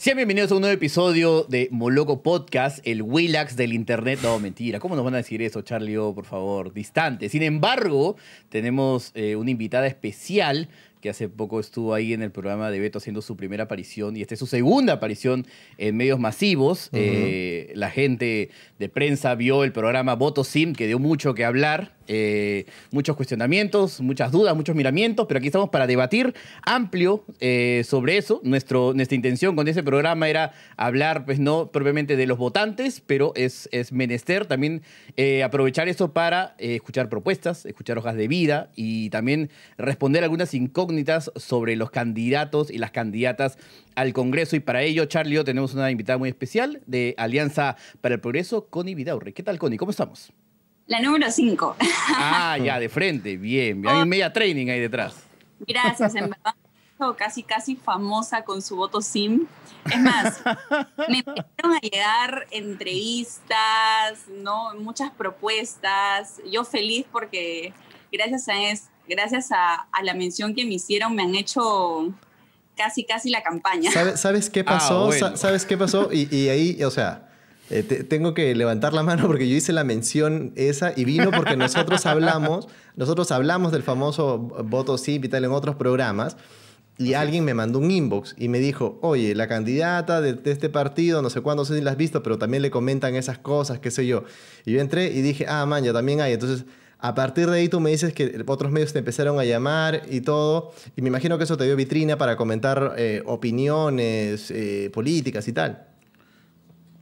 Sean 0.00 0.16
bienvenidos 0.16 0.50
a 0.50 0.54
un 0.54 0.62
nuevo 0.62 0.72
episodio 0.72 1.44
de 1.46 1.68
Moloco 1.70 2.22
Podcast, 2.22 2.78
el 2.84 3.02
Willax 3.02 3.54
del 3.54 3.74
Internet. 3.74 4.20
No, 4.22 4.38
mentira. 4.38 4.80
¿Cómo 4.80 4.96
nos 4.96 5.04
van 5.04 5.12
a 5.12 5.18
decir 5.18 5.42
eso, 5.42 5.60
Charlie? 5.60 5.98
Oh, 5.98 6.14
por 6.14 6.24
favor, 6.24 6.72
distante. 6.72 7.28
Sin 7.28 7.42
embargo, 7.42 8.16
tenemos 8.48 9.12
eh, 9.14 9.36
una 9.36 9.50
invitada 9.50 9.86
especial 9.86 10.70
que 11.00 11.08
hace 11.08 11.28
poco 11.28 11.60
estuvo 11.60 11.94
ahí 11.94 12.12
en 12.12 12.22
el 12.22 12.30
programa 12.30 12.70
de 12.70 12.78
Beto 12.78 12.98
haciendo 12.98 13.22
su 13.22 13.36
primera 13.36 13.64
aparición 13.64 14.16
y 14.16 14.22
esta 14.22 14.34
es 14.34 14.40
su 14.40 14.46
segunda 14.46 14.94
aparición 14.94 15.46
en 15.78 15.96
medios 15.96 16.20
masivos. 16.20 16.90
Eh, 16.92 17.72
la 17.74 17.90
gente 17.90 18.50
de 18.78 18.88
prensa 18.88 19.34
vio 19.34 19.64
el 19.64 19.72
programa 19.72 20.14
Voto 20.14 20.44
Sim, 20.44 20.74
que 20.74 20.86
dio 20.86 20.98
mucho 20.98 21.34
que 21.34 21.44
hablar, 21.44 21.94
eh, 22.06 22.66
muchos 22.90 23.16
cuestionamientos, 23.16 24.00
muchas 24.00 24.30
dudas, 24.32 24.54
muchos 24.54 24.76
miramientos, 24.76 25.26
pero 25.26 25.38
aquí 25.38 25.46
estamos 25.46 25.70
para 25.70 25.86
debatir 25.86 26.34
amplio 26.62 27.24
eh, 27.40 27.82
sobre 27.86 28.18
eso. 28.18 28.40
Nuestro, 28.44 28.92
nuestra 28.94 29.16
intención 29.16 29.56
con 29.56 29.68
ese 29.68 29.82
programa 29.82 30.28
era 30.28 30.52
hablar, 30.76 31.24
pues 31.24 31.38
no 31.38 31.70
propiamente 31.70 32.16
de 32.16 32.26
los 32.26 32.36
votantes, 32.36 33.00
pero 33.00 33.32
es, 33.36 33.68
es 33.72 33.92
menester 33.92 34.46
también 34.46 34.82
aprovechar 35.44 35.88
eso 35.88 36.12
para 36.12 36.54
escuchar 36.58 37.08
propuestas, 37.08 37.66
escuchar 37.66 37.98
hojas 37.98 38.16
de 38.16 38.26
vida 38.26 38.70
y 38.74 39.10
también 39.10 39.50
responder 39.76 40.24
algunas 40.24 40.54
incógnitas 40.54 40.89
sobre 41.36 41.76
los 41.76 41.90
candidatos 41.90 42.70
y 42.70 42.78
las 42.78 42.90
candidatas 42.90 43.58
al 43.94 44.12
Congreso. 44.12 44.56
Y 44.56 44.60
para 44.60 44.82
ello, 44.82 45.04
Charlie, 45.06 45.34
yo 45.34 45.44
tenemos 45.44 45.74
una 45.74 45.90
invitada 45.90 46.18
muy 46.18 46.28
especial 46.28 46.80
de 46.86 47.14
Alianza 47.18 47.76
para 48.00 48.16
el 48.16 48.20
Progreso, 48.20 48.66
Connie 48.68 48.94
Vidaurre. 48.94 49.32
¿Qué 49.32 49.42
tal, 49.42 49.58
Connie? 49.58 49.78
¿Cómo 49.78 49.90
estamos? 49.90 50.32
La 50.86 51.00
número 51.00 51.30
5. 51.30 51.76
Ah, 52.16 52.58
ya, 52.58 52.80
de 52.80 52.88
frente. 52.88 53.36
Bien. 53.36 53.86
Hay 53.86 54.06
media 54.06 54.32
training 54.32 54.68
ahí 54.68 54.80
detrás. 54.80 55.24
Gracias, 55.66 56.14
en 56.14 56.30
verdad 56.30 56.54
casi 57.16 57.42
casi 57.42 57.76
famosa 57.76 58.44
con 58.44 58.60
su 58.60 58.76
voto 58.76 59.00
sim. 59.00 59.46
Es 59.90 60.00
más, 60.00 60.42
me 61.08 61.18
empezaron 61.18 61.74
a 61.74 61.80
llegar 61.80 62.46
entrevistas, 62.50 64.28
¿no? 64.28 64.74
muchas 64.74 65.10
propuestas. 65.10 66.40
Yo 66.50 66.64
feliz 66.64 67.06
porque 67.10 67.72
gracias 68.12 68.48
a, 68.48 68.62
es, 68.62 68.90
gracias 69.10 69.50
a, 69.52 69.86
la 70.02 70.14
mención 70.14 70.54
que 70.54 70.64
me 70.64 70.74
hicieron, 70.74 71.14
me 71.14 71.22
han 71.22 71.34
hecho 71.34 72.14
casi, 72.76 73.04
casi 73.04 73.28
la 73.28 73.42
campaña. 73.42 73.90
¿Sabes, 74.16 74.48
qué 74.48 74.64
pasó? 74.64 75.10
Ah, 75.22 75.36
¿Sabes 75.36 75.66
qué 75.66 75.76
pasó? 75.76 76.10
Y, 76.12 76.48
ahí, 76.48 76.82
o 76.82 76.90
sea, 76.90 77.28
eh, 77.68 77.82
tengo 77.82 78.32
que 78.32 78.54
levantar 78.54 78.94
la 78.94 79.02
mano 79.02 79.26
porque 79.26 79.48
yo 79.48 79.56
hice 79.56 79.72
la 79.72 79.84
mención 79.84 80.52
esa 80.56 80.94
y 80.96 81.04
vino 81.04 81.30
porque 81.30 81.56
nosotros 81.56 82.06
hablamos, 82.06 82.68
nosotros 82.96 83.30
hablamos 83.32 83.72
del 83.72 83.82
famoso 83.82 84.38
voto 84.38 84.96
sí 84.96 85.20
y 85.22 85.28
tal 85.28 85.44
en 85.44 85.50
otros 85.50 85.76
programas. 85.76 86.36
Y 86.96 87.14
alguien 87.14 87.46
me 87.46 87.54
mandó 87.54 87.78
un 87.78 87.90
inbox 87.90 88.34
y 88.36 88.48
me 88.48 88.58
dijo, 88.58 88.98
oye, 89.00 89.34
la 89.34 89.48
candidata 89.48 90.20
de, 90.20 90.38
este 90.44 90.68
partido, 90.68 91.22
no 91.22 91.30
sé 91.30 91.40
cuándo, 91.40 91.62
no 91.62 91.64
sé 91.64 91.76
si 91.76 91.80
la 91.80 91.92
has 91.92 91.96
visto, 91.96 92.22
pero 92.22 92.36
también 92.36 92.62
le 92.62 92.70
comentan 92.70 93.14
esas 93.14 93.38
cosas, 93.38 93.78
qué 93.78 93.90
sé 93.90 94.06
yo. 94.06 94.24
Y 94.66 94.72
yo 94.72 94.80
entré 94.82 95.06
y 95.06 95.22
dije, 95.22 95.46
ah, 95.48 95.64
man, 95.64 95.82
ya 95.82 95.94
también 95.94 96.20
hay. 96.20 96.34
Entonces 96.34 96.66
a 97.02 97.14
partir 97.14 97.48
de 97.48 97.58
ahí 97.58 97.68
tú 97.68 97.80
me 97.80 97.90
dices 97.90 98.12
que 98.12 98.42
otros 98.46 98.70
medios 98.70 98.92
te 98.92 98.98
empezaron 98.98 99.38
a 99.38 99.44
llamar 99.44 100.02
y 100.10 100.20
todo, 100.20 100.72
y 100.96 101.02
me 101.02 101.08
imagino 101.08 101.38
que 101.38 101.44
eso 101.44 101.56
te 101.56 101.64
dio 101.64 101.76
vitrina 101.76 102.18
para 102.18 102.36
comentar 102.36 102.94
eh, 102.98 103.22
opiniones 103.26 104.50
eh, 104.50 104.90
políticas 104.92 105.48
y 105.48 105.52
tal. 105.52 105.86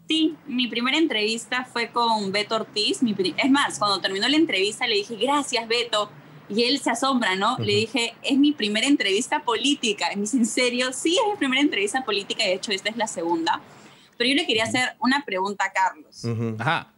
Sí, 0.09 0.37
mi 0.47 0.69
primera 0.69 0.97
entrevista 0.97 1.65
fue 1.65 1.91
con 1.91 2.33
Beto 2.33 2.57
Ortiz. 2.57 3.01
es 3.03 3.51
más, 3.51 3.79
cuando 3.79 4.01
terminó 4.01 4.27
la 4.29 4.37
entrevista 4.37 4.87
le 4.87 4.95
dije, 4.95 5.17
gracias 5.17 5.69
Beto. 5.69 6.11
Y 6.49 6.63
él 6.63 6.79
se 6.79 6.91
asombra, 6.91 7.37
¿no? 7.37 7.59
Le 7.59 7.75
dije, 7.75 8.15
es 8.23 8.39
mi 8.39 8.53
primera 8.53 8.87
entrevista 8.87 9.45
política. 9.45 10.11
Y 10.11 10.17
me 10.17 10.23
dice, 10.23 10.39
¿en 10.39 10.47
serio? 10.47 10.95
Sí, 10.95 11.15
es 11.23 11.31
mi 11.31 11.37
primera 11.37 11.61
entrevista 11.61 12.07
política. 12.07 12.43
De 12.43 12.55
hecho, 12.55 12.73
esta 12.73 12.89
es 12.89 12.97
la 12.97 13.07
segunda. 13.07 13.61
Pero 14.17 14.31
yo 14.31 14.37
le 14.37 14.47
quería 14.47 14.65
hacer 14.65 14.97
una 14.99 15.23
pregunta 15.27 15.67
a 15.67 15.73
Carlos. 15.73 16.25
Ajá 16.59 16.95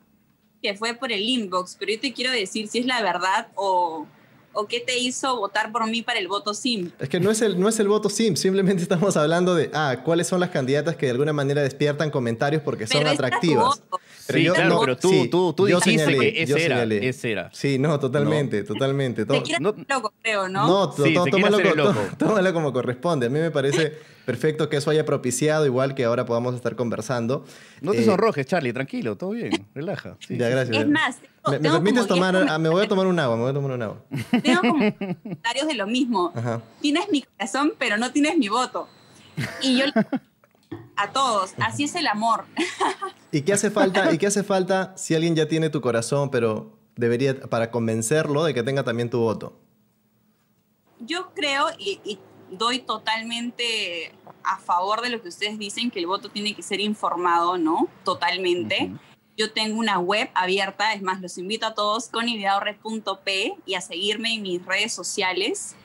que 0.62 0.74
fue 0.74 0.94
por 0.94 1.12
el 1.12 1.22
inbox, 1.22 1.76
pero 1.78 1.92
yo 1.92 2.00
te 2.00 2.12
quiero 2.12 2.32
decir 2.32 2.68
si 2.68 2.78
es 2.78 2.86
la 2.86 3.02
verdad 3.02 3.48
o, 3.54 4.06
o 4.52 4.66
qué 4.66 4.80
te 4.80 4.98
hizo 4.98 5.36
votar 5.36 5.70
por 5.72 5.88
mí 5.88 6.02
para 6.02 6.18
el 6.18 6.28
voto 6.28 6.54
SIM. 6.54 6.90
Es 6.98 7.08
que 7.08 7.20
no 7.20 7.30
es 7.30 7.40
el, 7.40 7.58
no 7.58 7.68
es 7.68 7.78
el 7.78 7.88
voto 7.88 8.10
SIM, 8.10 8.36
simplemente 8.36 8.82
estamos 8.82 9.16
hablando 9.16 9.54
de, 9.54 9.70
ah, 9.72 9.98
cuáles 10.04 10.26
son 10.26 10.40
las 10.40 10.50
candidatas 10.50 10.96
que 10.96 11.06
de 11.06 11.12
alguna 11.12 11.32
manera 11.32 11.62
despiertan 11.62 12.10
comentarios 12.10 12.62
porque 12.62 12.86
son 12.86 13.06
atractivas. 13.06 13.82
Pero 14.26 14.38
sí, 14.38 14.44
yo, 14.44 14.54
claro, 14.54 14.80
pero 14.80 14.96
tú, 14.96 15.28
tú, 15.28 15.52
tú 15.52 15.66
dijiste 15.66 16.16
que 16.16 16.42
ese 16.42 16.64
era, 16.64 16.84
ese 16.84 17.32
era. 17.32 17.50
Sí, 17.52 17.78
no, 17.78 17.98
totalmente, 17.98 18.62
totalmente. 18.62 19.26
Te 19.26 19.42
quieres 19.42 19.60
no, 19.60 19.74
loco, 19.88 20.12
creo, 20.22 20.48
¿no? 20.48 20.66
No, 20.68 20.92
sí, 20.92 21.14
tómalo, 21.30 21.58
tómalo 22.18 22.52
como 22.52 22.72
corresponde. 22.72 23.26
A 23.26 23.28
mí 23.28 23.40
me 23.40 23.50
parece 23.50 23.98
perfecto 24.30 24.68
que 24.68 24.76
eso 24.76 24.90
haya 24.90 25.04
propiciado, 25.04 25.66
igual 25.66 25.96
que 25.96 26.04
ahora 26.04 26.24
podamos 26.24 26.54
estar 26.54 26.76
conversando. 26.76 27.44
No 27.80 27.90
te 27.90 28.02
eh, 28.02 28.04
sonrojes, 28.04 28.46
Charlie, 28.46 28.72
tranquilo, 28.72 29.16
todo 29.16 29.30
bien, 29.30 29.66
relaja. 29.74 30.16
Ya, 30.28 30.48
gracias. 30.48 30.76
Es 30.76 30.88
más, 30.88 31.16
¿Me, 31.50 31.58
permites 31.58 32.06
tomar? 32.06 32.36
Ah, 32.48 32.56
me 32.56 32.68
voy 32.68 32.84
a 32.84 32.88
tomar 32.88 33.08
un 33.08 33.18
agua, 33.18 33.34
me 33.34 33.42
voy 33.42 33.50
a 33.50 33.54
tomar 33.54 33.72
un 33.72 33.82
agua. 33.82 34.04
Tengo 34.40 34.60
comentarios 34.60 35.66
de 35.66 35.74
lo 35.74 35.88
mismo. 35.88 36.32
Tienes 36.80 37.10
mi 37.10 37.22
corazón, 37.22 37.72
pero 37.76 37.96
no 37.96 38.12
tienes 38.12 38.38
mi 38.38 38.48
voto. 38.48 38.88
Y 39.62 39.80
yo 39.80 39.86
a 40.94 41.10
todos, 41.10 41.54
así 41.58 41.84
es 41.84 41.96
el 41.96 42.06
amor. 42.06 42.44
¿Y 43.32 43.40
qué 43.40 43.54
hace 43.54 43.72
falta? 43.72 44.12
¿Y 44.12 44.18
qué 44.18 44.28
hace 44.28 44.44
falta 44.44 44.94
si 44.96 45.16
alguien 45.16 45.34
ya 45.34 45.48
tiene 45.48 45.70
tu 45.70 45.80
corazón, 45.80 46.30
pero 46.30 46.78
debería 46.94 47.34
para 47.40 47.72
convencerlo 47.72 48.44
de 48.44 48.54
que 48.54 48.62
tenga 48.62 48.84
también 48.84 49.10
tu 49.10 49.18
voto? 49.18 49.58
Yo 51.00 51.32
creo 51.34 51.66
y, 51.78 52.20
doy 52.50 52.80
totalmente 52.80 54.12
a 54.42 54.58
favor 54.58 55.00
de 55.00 55.10
lo 55.10 55.22
que 55.22 55.28
ustedes 55.28 55.58
dicen 55.58 55.90
que 55.90 55.98
el 55.98 56.06
voto 56.06 56.28
tiene 56.28 56.54
que 56.54 56.62
ser 56.62 56.80
informado, 56.80 57.58
¿no? 57.58 57.88
Totalmente. 58.04 58.92
Yo 59.36 59.52
tengo 59.52 59.78
una 59.78 59.98
web 59.98 60.30
abierta, 60.34 60.92
es 60.92 61.02
más, 61.02 61.20
los 61.20 61.38
invito 61.38 61.66
a 61.66 61.74
todos 61.74 62.08
con 62.08 62.28
ideaorre.p 62.28 63.54
y 63.64 63.74
a 63.74 63.80
seguirme 63.80 64.34
en 64.34 64.42
mis 64.42 64.64
redes 64.64 64.92
sociales. 64.92 65.76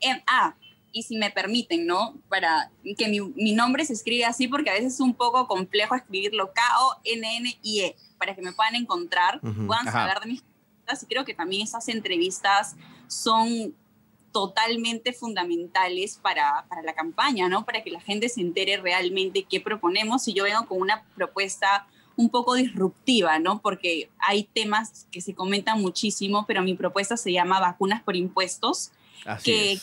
En, 0.00 0.22
ah, 0.26 0.54
y 0.92 1.02
si 1.02 1.16
me 1.16 1.30
permiten, 1.30 1.86
¿no? 1.86 2.14
Para 2.28 2.70
que 2.98 3.08
mi, 3.08 3.52
nombre 3.52 3.84
se 3.84 3.92
escriba 3.92 4.28
así, 4.28 4.48
porque 4.48 4.70
a 4.70 4.74
veces 4.74 4.94
es 4.94 5.00
un 5.00 5.14
poco 5.14 5.46
complejo 5.46 5.94
escribirlo 5.94 6.52
K-O-N-N-I-E, 6.52 7.96
para 8.18 8.34
que 8.34 8.42
me 8.42 8.52
puedan 8.52 8.74
encontrar, 8.74 9.40
puedan 9.40 9.86
saber 9.90 10.20
de 10.20 10.26
mis 10.26 10.40
entrevistas. 10.42 11.02
Y 11.02 11.06
creo 11.06 11.24
que 11.24 11.34
también 11.34 11.62
esas 11.62 11.88
entrevistas 11.88 12.76
son 13.06 13.74
totalmente 14.32 15.12
fundamentales 15.12 16.18
para, 16.22 16.66
para, 16.68 16.82
la 16.82 16.94
campaña, 16.94 17.48
¿no? 17.48 17.64
Para 17.64 17.82
que 17.82 17.90
la 17.90 18.00
gente 18.00 18.28
se 18.28 18.40
entere 18.40 18.76
realmente 18.76 19.44
qué 19.48 19.60
proponemos. 19.60 20.26
Y 20.28 20.34
yo 20.34 20.44
vengo 20.44 20.66
con 20.66 20.80
una 20.80 21.04
propuesta 21.14 21.86
un 22.16 22.28
poco 22.28 22.54
disruptiva, 22.54 23.38
¿no? 23.38 23.60
Porque 23.60 24.10
hay 24.18 24.44
temas 24.44 25.06
que 25.10 25.20
se 25.20 25.34
comentan 25.34 25.80
muchísimo, 25.80 26.44
pero 26.46 26.62
mi 26.62 26.74
propuesta 26.74 27.16
se 27.16 27.32
llama 27.32 27.60
vacunas 27.60 28.02
por 28.02 28.16
impuestos, 28.16 28.92
que 29.42 29.78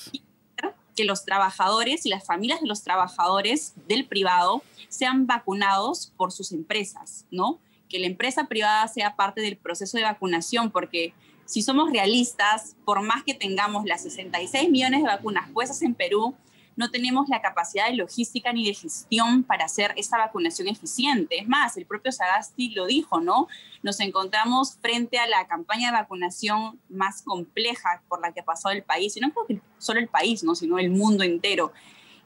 que 0.98 1.06
los 1.06 1.24
trabajadores 1.24 2.06
y 2.06 2.10
las 2.10 2.26
familias 2.26 2.60
de 2.60 2.68
los 2.68 2.84
trabajadores 2.84 3.74
del 3.88 4.06
privado 4.06 4.64
sean 4.90 5.28
vacunados 5.28 6.12
por 6.18 6.32
sus 6.32 6.52
empresas, 6.52 7.26
¿no? 7.30 7.60
Que 7.88 8.00
la 8.00 8.08
empresa 8.08 8.48
privada 8.48 8.88
sea 8.88 9.16
parte 9.16 9.40
del 9.42 9.58
proceso 9.58 9.98
de 9.98 10.04
vacunación, 10.04 10.72
porque 10.72 11.14
si 11.48 11.62
somos 11.62 11.90
realistas, 11.92 12.76
por 12.86 13.02
más 13.02 13.24
que 13.24 13.34
tengamos 13.34 13.86
las 13.86 14.04
66 14.04 14.70
millones 14.70 15.02
de 15.02 15.08
vacunas 15.08 15.50
puestas 15.52 15.82
en 15.82 15.96
Perú, 15.96 16.36
no 16.76 16.92
tenemos 16.92 17.28
la 17.30 17.42
capacidad 17.42 17.88
de 17.90 17.96
logística 17.96 18.54
ni 18.54 18.66
de 18.66 18.74
gestión 18.74 19.44
para 19.44 19.66
hacer 19.66 19.94
esta 19.98 20.18
vacunación 20.18 20.68
eficiente. 20.68 21.40
Es 21.40 21.48
más, 21.48 21.76
el 21.78 21.86
propio 21.86 22.12
Sagasti 22.12 22.70
lo 22.70 22.86
dijo, 22.86 23.20
¿no? 23.20 23.48
Nos 23.82 24.00
encontramos 24.00 24.78
frente 24.80 25.18
a 25.18 25.28
la 25.28 25.48
campaña 25.48 25.88
de 25.88 25.98
vacunación 25.98 26.80
más 26.90 27.24
compleja 27.24 28.04
por 28.08 28.22
la 28.22 28.32
que 28.32 28.42
ha 28.42 28.46
pasado 28.46 28.76
el 28.76 28.84
país, 28.84 29.18
y 29.18 29.22
no 29.22 29.32
creo 29.32 29.60
solo 29.80 30.00
el 30.00 30.08
país, 30.08 30.44
¿no? 30.44 30.54
sino 30.54 30.78
el 30.78 30.92
mundo 30.92 31.24
entero. 31.24 31.72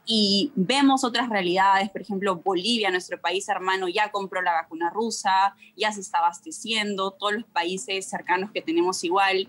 Y 0.05 0.51
vemos 0.55 1.03
otras 1.03 1.29
realidades, 1.29 1.89
por 1.89 2.01
ejemplo, 2.01 2.35
Bolivia, 2.35 2.89
nuestro 2.89 3.21
país 3.21 3.47
hermano, 3.47 3.87
ya 3.87 4.11
compró 4.11 4.41
la 4.41 4.53
vacuna 4.53 4.89
rusa, 4.89 5.55
ya 5.77 5.91
se 5.91 6.01
está 6.01 6.17
abasteciendo, 6.17 7.11
todos 7.11 7.33
los 7.33 7.45
países 7.45 8.09
cercanos 8.09 8.51
que 8.51 8.61
tenemos 8.61 9.03
igual 9.03 9.47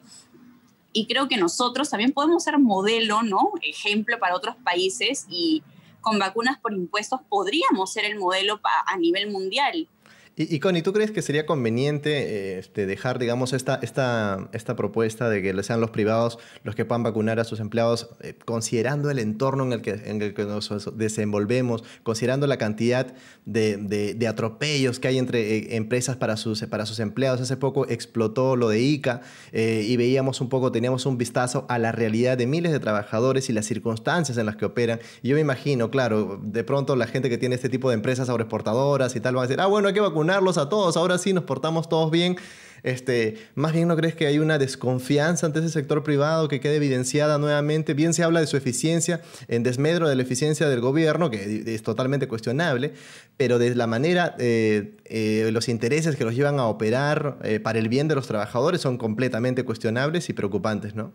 y 0.93 1.07
creo 1.07 1.29
que 1.29 1.37
nosotros 1.37 1.91
también 1.91 2.13
podemos 2.13 2.45
ser 2.45 2.59
modelo, 2.59 3.23
¿no? 3.23 3.53
Ejemplo 3.63 4.19
para 4.19 4.37
otros 4.37 4.57
países 4.57 5.27
y 5.29 5.63
con 6.01 6.19
vacunas 6.19 6.59
por 6.59 6.75
impuestos 6.75 7.21
podríamos 7.29 7.93
ser 7.93 8.05
el 8.05 8.19
modelo 8.19 8.61
a 8.63 8.97
nivel 8.99 9.31
mundial. 9.31 9.89
Y, 10.35 10.61
Connie, 10.61 10.81
¿tú 10.81 10.95
crees 10.95 11.11
que 11.11 11.21
sería 11.21 11.45
conveniente 11.45 12.59
este, 12.59 12.87
dejar, 12.87 13.19
digamos, 13.19 13.53
esta, 13.53 13.79
esta, 13.83 14.49
esta 14.55 14.77
propuesta 14.77 15.29
de 15.29 15.43
que 15.43 15.63
sean 15.63 15.83
los 15.83 15.91
privados 15.91 16.39
los 16.65 16.75
que 16.75 16.87
puedan 16.87 17.03
vacunar 17.03 17.39
a 17.39 17.45
sus 17.45 17.61
empleados, 17.61 18.09
eh, 18.23 18.35
considerando 18.47 19.11
el 19.11 19.19
entorno 19.19 19.65
en 19.65 19.75
el, 19.75 19.83
que, 19.83 19.91
en 19.91 20.23
el 20.23 20.33
que 20.33 20.47
nos 20.47 20.97
desenvolvemos, 20.97 21.85
considerando 22.03 22.47
la 22.47 22.57
cantidad 22.57 23.13
de, 23.45 23.77
de, 24.17 24.27
atropellos 24.27 25.01
que 25.01 25.09
hay 25.09 25.19
entre 25.19 25.57
eh, 25.57 25.77
empresas 25.77 26.17
para 26.17 26.39
sus, 26.39 26.63
para 26.63 26.87
sus 26.87 26.99
empleados? 27.01 27.43
Hace 27.43 27.59
poco 27.59 27.87
explotó 27.87 28.57
lo 28.57 28.71
de 28.71 28.81
ICA 28.81 29.21
eh, 29.53 29.85
y 29.87 29.99
veíamos 29.99 30.41
un 30.41 30.49
poco, 30.49 30.73
teníamos 30.73 31.05
un 31.05 31.19
vistazo 31.19 31.67
a 31.69 31.79
la 31.79 31.93
realidad 31.93 32.39
de 32.39 32.47
miles 32.47 32.73
de 32.73 32.81
trabajadores 32.81 33.51
y 33.51 33.53
las 33.53 33.67
circunstancias 33.67 34.39
en 34.39 34.47
las 34.47 34.57
que 34.57 34.65
operan. 34.65 34.99
Y 35.23 35.29
yo 35.29 35.35
me 35.35 35.43
imagino, 35.43 35.91
claro, 35.91 36.41
de 36.43 36.65
pronto 36.65 36.97
la 36.97 37.07
gente 37.07 37.29
que 37.29 37.37
tiene 37.37 37.55
este 37.55 37.69
tipo 37.69 37.91
de 37.91 37.97
empresas 37.97 38.31
agroexportadoras 38.31 39.15
y 39.15 39.21
tal 39.21 39.37
va 39.37 39.43
a 39.43 39.47
decir, 39.47 39.61
ah, 39.61 39.67
bueno, 39.67 39.89
hay 39.89 39.95
que 39.95 40.01
vacunar 40.01 40.22
a 40.31 40.69
todos, 40.69 40.97
ahora 40.97 41.19
sí 41.19 41.33
nos 41.33 41.45
portamos 41.45 41.89
todos 41.89 42.11
bien. 42.11 42.37
Este, 42.83 43.49
más 43.55 43.73
bien 43.73 43.87
no 43.87 43.97
crees 43.97 44.17
que 44.17 44.27
hay 44.27 44.41
una 44.41 44.59
desconfianza 44.59 45.47
ante 45.47 45.61
ese 45.61 45.69
sector 45.69 46.03
privado 46.03 46.49
que 46.49 46.61
quede 46.61 46.77
evidenciada 46.77 47.39
nuevamente. 47.39 47.95
Bien 47.95 48.13
se 48.13 48.25
habla 48.25 48.41
de 48.41 48.47
su 48.47 48.57
eficiencia 48.57 49.23
en 49.49 49.63
desmedro 49.63 50.09
de 50.09 50.17
la 50.17 50.23
eficiencia 50.23 50.69
del 50.69 50.81
gobierno, 50.81 51.31
que 51.31 51.63
es 51.67 51.83
totalmente 51.83 52.27
cuestionable, 52.27 52.93
pero 53.37 53.59
de 53.59 53.75
la 53.75 53.87
manera, 53.87 54.35
eh, 54.39 54.97
eh, 55.05 55.51
los 55.53 55.69
intereses 55.69 56.17
que 56.17 56.25
los 56.25 56.35
llevan 56.35 56.59
a 56.59 56.67
operar 56.67 57.39
eh, 57.45 57.61
para 57.61 57.79
el 57.79 57.89
bien 57.89 58.09
de 58.09 58.17
los 58.17 58.27
trabajadores 58.27 58.81
son 58.81 58.99
completamente 58.99 59.65
cuestionables 59.65 60.29
y 60.29 60.33
preocupantes, 60.33 60.95
¿no? 60.95 61.13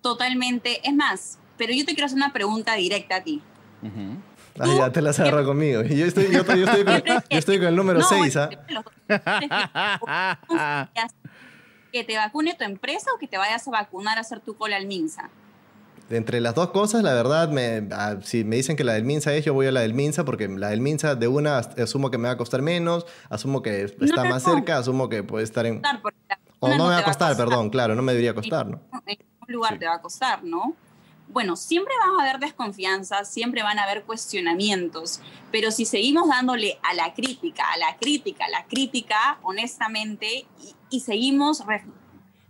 Totalmente. 0.00 0.80
Es 0.88 0.94
más, 0.94 1.38
pero 1.56 1.72
yo 1.72 1.84
te 1.84 1.92
quiero 1.92 2.06
hacer 2.06 2.16
una 2.16 2.32
pregunta 2.32 2.74
directa 2.76 3.16
a 3.16 3.24
ti. 3.24 3.42
Ah, 4.58 4.66
ya 4.76 4.92
te 4.92 5.02
las 5.02 5.18
agarra 5.20 5.44
conmigo. 5.44 5.82
Yo 5.82 6.06
estoy, 6.06 6.32
yo 6.32 6.40
estoy, 6.40 6.60
yo 6.60 6.66
estoy, 7.30 7.58
con, 7.58 7.68
el 7.68 7.76
número 7.76 8.02
6, 8.02 8.36
¿ah? 8.36 8.50
¿Que 11.92 12.04
te 12.04 12.16
vacune 12.16 12.54
tu 12.54 12.64
empresa 12.64 13.10
o 13.14 13.18
que 13.18 13.28
te 13.28 13.38
vayas 13.38 13.66
a 13.68 13.70
vacunar 13.70 14.18
a 14.18 14.22
hacer 14.22 14.40
tu 14.40 14.56
cola 14.56 14.76
al 14.76 14.86
MINSA? 14.86 15.30
Entre 16.08 16.40
las 16.40 16.54
dos 16.54 16.70
cosas, 16.70 17.02
la 17.02 17.14
verdad, 17.14 17.48
me, 17.48 17.88
ah, 17.90 18.16
si 18.22 18.44
me 18.44 18.56
dicen 18.56 18.76
que 18.76 18.84
la 18.84 18.92
del 18.92 19.04
MINSA 19.04 19.34
es, 19.34 19.44
yo 19.44 19.54
voy 19.54 19.66
a 19.66 19.72
la 19.72 19.80
del 19.80 19.92
MINSA 19.92 20.24
porque 20.24 20.46
la 20.46 20.68
del 20.68 20.80
MINSA 20.80 21.16
de 21.16 21.26
una 21.26 21.58
asumo 21.58 22.10
que 22.10 22.18
me 22.18 22.28
va 22.28 22.34
a 22.34 22.36
costar 22.36 22.62
menos, 22.62 23.06
asumo 23.28 23.60
que 23.60 23.82
está 23.82 24.24
más 24.24 24.44
cerca, 24.44 24.78
asumo 24.78 25.08
que 25.08 25.24
puede 25.24 25.44
estar 25.44 25.66
en... 25.66 25.82
O 26.60 26.68
no, 26.68 26.84
me 26.84 26.90
va 26.90 26.98
a 26.98 27.04
costar, 27.04 27.36
perdón, 27.36 27.70
claro, 27.70 27.94
no 27.94 28.02
me 28.02 28.12
debería 28.12 28.34
costar, 28.34 28.66
¿no? 28.66 28.80
En 29.06 29.18
un 29.46 29.52
lugar 29.52 29.78
te 29.78 29.86
va 29.86 29.94
a 29.94 30.00
costar, 30.00 30.42
¿no? 30.44 30.74
Bueno, 31.28 31.56
siempre 31.56 31.92
van 32.00 32.18
a 32.18 32.22
haber 32.22 32.40
desconfianza, 32.40 33.24
siempre 33.24 33.62
van 33.62 33.78
a 33.78 33.84
haber 33.84 34.04
cuestionamientos, 34.04 35.20
pero 35.50 35.70
si 35.70 35.84
seguimos 35.84 36.28
dándole 36.28 36.78
a 36.82 36.94
la 36.94 37.14
crítica, 37.14 37.64
a 37.72 37.78
la 37.78 37.96
crítica, 37.96 38.46
a 38.46 38.50
la 38.50 38.66
crítica, 38.66 39.38
honestamente, 39.42 40.46
y, 40.90 41.00
seguimos 41.00 41.62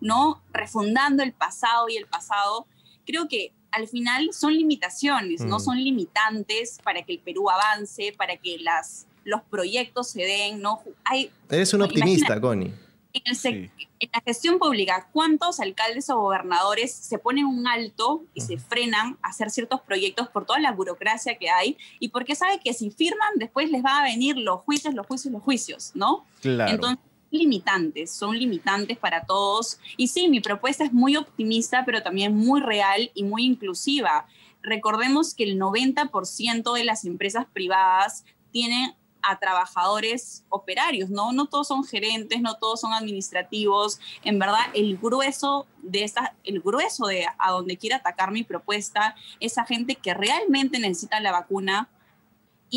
¿no? 0.00 0.42
refundando 0.52 1.22
el 1.22 1.32
pasado 1.32 1.88
y 1.88 1.96
el 1.96 2.06
pasado, 2.06 2.66
creo 3.06 3.28
que 3.28 3.52
al 3.72 3.88
final 3.88 4.30
son 4.32 4.54
limitaciones, 4.54 5.40
no 5.42 5.56
mm. 5.56 5.60
son 5.60 5.82
limitantes 5.82 6.78
para 6.82 7.02
que 7.02 7.14
el 7.14 7.18
Perú 7.18 7.50
avance, 7.50 8.14
para 8.16 8.36
que 8.36 8.58
las, 8.58 9.06
los 9.24 9.42
proyectos 9.42 10.10
se 10.10 10.22
den, 10.22 10.60
¿no? 10.60 10.80
Hay, 11.04 11.30
Eres 11.50 11.74
un 11.74 11.82
optimista, 11.82 12.40
Connie 12.40 12.85
en, 13.24 13.70
la 14.12 14.20
gestión 14.24 14.58
pública, 14.58 15.08
¿cuántos 15.12 15.60
alcaldes 15.60 16.10
o 16.10 16.20
gobernadores 16.20 16.94
se 16.94 17.18
ponen 17.18 17.46
un 17.46 17.66
alto 17.66 18.24
y 18.34 18.42
se 18.42 18.58
frenan 18.58 19.18
a 19.22 19.28
hacer 19.28 19.50
ciertos 19.50 19.80
proyectos 19.80 20.28
por 20.28 20.44
toda 20.44 20.58
la 20.58 20.72
burocracia 20.72 21.38
que 21.38 21.48
hay 21.48 21.78
y 21.98 22.08
porque 22.08 22.34
sabe 22.34 22.60
que 22.62 22.74
si 22.74 22.90
firman 22.90 23.30
después 23.36 23.70
les 23.70 23.84
va 23.84 24.00
a 24.00 24.04
venir 24.04 24.36
los 24.36 24.60
juicios, 24.60 24.94
los 24.94 25.06
juicios, 25.06 25.32
los 25.32 25.42
juicios, 25.42 25.92
¿no? 25.94 26.24
Claro. 26.40 26.72
Entonces, 26.72 26.98
limitantes, 27.30 28.10
son 28.10 28.38
limitantes 28.38 28.98
para 28.98 29.24
todos. 29.24 29.78
Y 29.96 30.08
sí, 30.08 30.28
mi 30.28 30.40
propuesta 30.40 30.84
es 30.84 30.92
muy 30.92 31.16
optimista, 31.16 31.84
pero 31.84 32.02
también 32.02 32.34
muy 32.34 32.60
real 32.60 33.10
y 33.14 33.24
muy 33.24 33.44
inclusiva. 33.44 34.26
Recordemos 34.62 35.34
que 35.34 35.44
el 35.44 35.58
90% 35.58 36.74
de 36.74 36.84
las 36.84 37.04
empresas 37.04 37.46
privadas 37.52 38.24
tienen 38.50 38.94
a 39.26 39.38
trabajadores 39.38 40.44
operarios, 40.48 41.10
¿no? 41.10 41.32
No 41.32 41.46
todos 41.46 41.68
son 41.68 41.84
gerentes, 41.84 42.40
no 42.40 42.54
todos 42.54 42.80
son 42.80 42.92
administrativos. 42.92 43.98
En 44.22 44.38
verdad, 44.38 44.60
el 44.72 44.96
grueso 44.96 45.66
de 45.82 46.04
esta, 46.04 46.34
el 46.44 46.60
grueso 46.60 47.06
de 47.06 47.26
a 47.38 47.50
donde 47.50 47.76
quiere 47.76 47.96
atacar 47.96 48.30
mi 48.30 48.44
propuesta 48.44 49.16
es 49.40 49.58
a 49.58 49.64
gente 49.64 49.96
que 49.96 50.14
realmente 50.14 50.78
necesita 50.78 51.18
la 51.20 51.32
vacuna, 51.32 51.88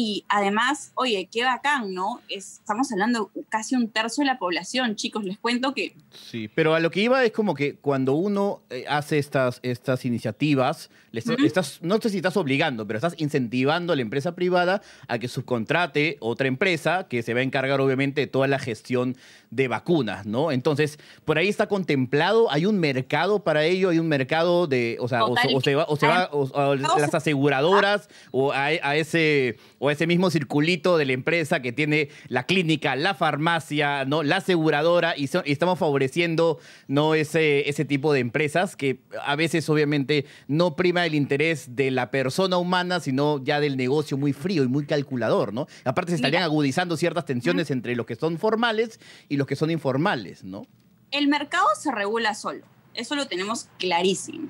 y 0.01 0.23
además, 0.29 0.93
oye, 0.95 1.27
qué 1.29 1.43
bacán, 1.43 1.93
¿no? 1.93 2.21
estamos 2.29 2.89
hablando 2.93 3.31
casi 3.49 3.75
un 3.75 3.89
tercio 3.89 4.21
de 4.21 4.27
la 4.27 4.39
población, 4.39 4.95
chicos, 4.95 5.25
les 5.25 5.37
cuento 5.37 5.73
que... 5.73 5.93
Sí, 6.31 6.49
pero 6.55 6.73
a 6.73 6.79
lo 6.79 6.89
que 6.89 7.01
iba 7.01 7.21
es 7.25 7.33
como 7.33 7.53
que 7.53 7.75
cuando 7.75 8.13
uno 8.13 8.61
eh, 8.69 8.85
hace 8.87 9.17
estas, 9.17 9.59
estas 9.61 10.05
iniciativas, 10.05 10.89
estás, 11.11 11.79
no 11.81 11.99
sé 11.99 12.11
si 12.11 12.17
estás 12.17 12.37
obligando, 12.37 12.87
pero 12.87 12.95
estás 12.97 13.15
incentivando 13.17 13.91
a 13.91 13.97
la 13.97 14.01
empresa 14.01 14.35
privada 14.35 14.81
a 15.09 15.19
que 15.19 15.27
subcontrate 15.27 16.15
otra 16.21 16.47
empresa 16.47 17.07
que 17.09 17.21
se 17.21 17.33
va 17.33 17.41
a 17.41 17.43
encargar 17.43 17.81
obviamente 17.81 18.21
de 18.21 18.27
toda 18.27 18.47
la 18.47 18.59
gestión 18.59 19.17
de 19.49 19.67
vacunas, 19.67 20.25
¿no? 20.25 20.51
Entonces, 20.53 20.97
por 21.25 21.37
ahí 21.37 21.49
está 21.49 21.67
contemplado, 21.67 22.49
hay 22.51 22.65
un 22.65 22.79
mercado 22.79 23.43
para 23.43 23.65
ello, 23.65 23.89
hay 23.89 23.99
un 23.99 24.07
mercado 24.07 24.67
de, 24.67 24.95
o 25.01 25.09
sea, 25.09 25.25
o, 25.25 25.35
se 25.61 25.75
va, 25.75 25.85
o 25.89 25.97
se 25.97 26.07
va 26.07 26.29
a 26.53 26.75
las 26.75 27.13
aseguradoras 27.13 28.07
o 28.31 28.53
a 28.53 28.95
ese 28.95 29.57
o 29.79 29.88
ese 29.93 30.07
mismo 30.07 30.29
circulito 30.29 30.97
de 30.97 31.05
la 31.05 31.13
empresa 31.13 31.61
que 31.61 31.71
tiene 31.71 32.09
la 32.27 32.45
clínica, 32.45 32.95
la 32.95 33.13
farmacia, 33.13 34.05
¿no? 34.05 34.23
la 34.23 34.37
aseguradora 34.37 35.15
y, 35.17 35.29
estamos 35.45 35.79
favoreciendo 35.79 36.59
¿no? 36.87 37.15
ese, 37.15 37.69
ese 37.69 37.85
tipo 37.85 38.13
de 38.13 38.19
empresas 38.19 38.75
que 38.75 38.99
a 39.23 39.35
veces 39.35 39.69
obviamente 39.69 40.25
no 40.47 40.75
prima 40.75 41.05
el 41.05 41.15
interés 41.15 41.75
de 41.75 41.91
la 41.91 42.11
persona 42.11 42.57
humana, 42.57 42.99
sino 42.99 43.43
ya 43.43 43.59
del 43.59 43.77
negocio 43.77 44.17
muy 44.17 44.33
frío 44.33 44.63
y 44.63 44.67
muy 44.67 44.85
calculador, 44.85 45.53
¿no? 45.53 45.67
Aparte 45.85 46.11
se 46.11 46.15
estarían 46.15 46.43
agudizando 46.43 46.97
ciertas 46.97 47.25
tensiones 47.25 47.71
entre 47.71 47.95
los 47.95 48.05
que 48.05 48.15
son 48.15 48.37
formales 48.37 48.99
y 49.27 49.37
los 49.37 49.47
que 49.47 49.55
son 49.55 49.71
informales, 49.71 50.43
¿no? 50.43 50.65
El 51.11 51.27
mercado 51.27 51.67
se 51.79 51.91
regula 51.91 52.35
solo. 52.35 52.65
Eso 52.93 53.15
lo 53.15 53.27
tenemos 53.27 53.69
clarísimo. 53.77 54.47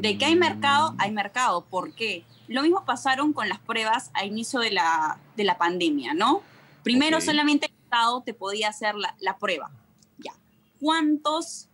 De 0.00 0.18
que 0.18 0.24
hay 0.24 0.36
mercado, 0.36 0.94
hay 0.98 1.10
mercado. 1.12 1.64
¿Por 1.64 1.92
qué? 1.92 2.24
Lo 2.48 2.62
mismo 2.62 2.84
pasaron 2.84 3.32
con 3.32 3.48
las 3.48 3.58
pruebas 3.58 4.10
a 4.14 4.24
inicio 4.24 4.60
de 4.60 4.70
la, 4.70 5.18
de 5.36 5.44
la 5.44 5.58
pandemia, 5.58 6.14
¿no? 6.14 6.42
Primero 6.82 7.20
solamente 7.20 7.66
el 7.66 7.72
Estado 7.84 8.22
te 8.22 8.32
podía 8.34 8.68
hacer 8.68 8.94
la, 8.94 9.38
prueba. 9.38 9.70
Ya. 10.18 10.32
¿Cuántos, 10.80 11.68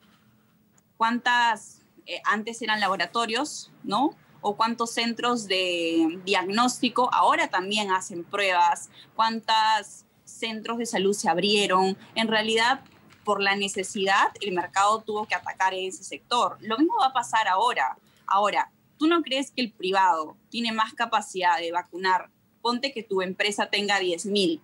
cuántas, 0.96 1.82
eh, 2.06 2.20
antes 2.25 2.62
eran 2.62 2.81
laboratorios, 2.81 3.70
¿no? 3.82 4.14
O 4.40 4.56
cuántos 4.56 4.93
centros 4.93 5.46
de 5.46 6.19
diagnóstico 6.25 7.12
ahora 7.12 7.49
también 7.49 7.90
hacen 7.90 8.25
pruebas, 8.25 8.90
cuántos 9.14 10.04
centros 10.25 10.78
de 10.78 10.87
salud 10.87 11.12
se 11.12 11.28
abrieron. 11.28 11.96
En 12.14 12.28
realidad, 12.28 12.81
por 13.24 13.40
la 13.40 13.56
necesidad, 13.56 14.32
el 14.40 14.52
mercado 14.52 15.02
tuvo 15.02 15.26
que 15.26 15.34
atacar 15.34 15.74
ese 15.74 16.04
sector. 16.04 16.56
Lo 16.60 16.78
mismo 16.78 16.94
va 17.00 17.06
a 17.06 17.12
pasar 17.12 17.48
ahora. 17.48 17.96
Ahora, 18.26 18.70
¿Tú 19.02 19.08
no 19.08 19.22
crees 19.22 19.50
que 19.50 19.62
el 19.62 19.72
privado 19.72 20.36
tiene 20.48 20.70
más 20.70 20.94
capacidad 20.94 21.58
de 21.58 21.72
vacunar? 21.72 22.30
Ponte 22.60 22.92
que 22.92 23.02
tu 23.02 23.20
empresa 23.20 23.66
tenga 23.66 23.98
10 23.98 24.26
mil, 24.26 24.60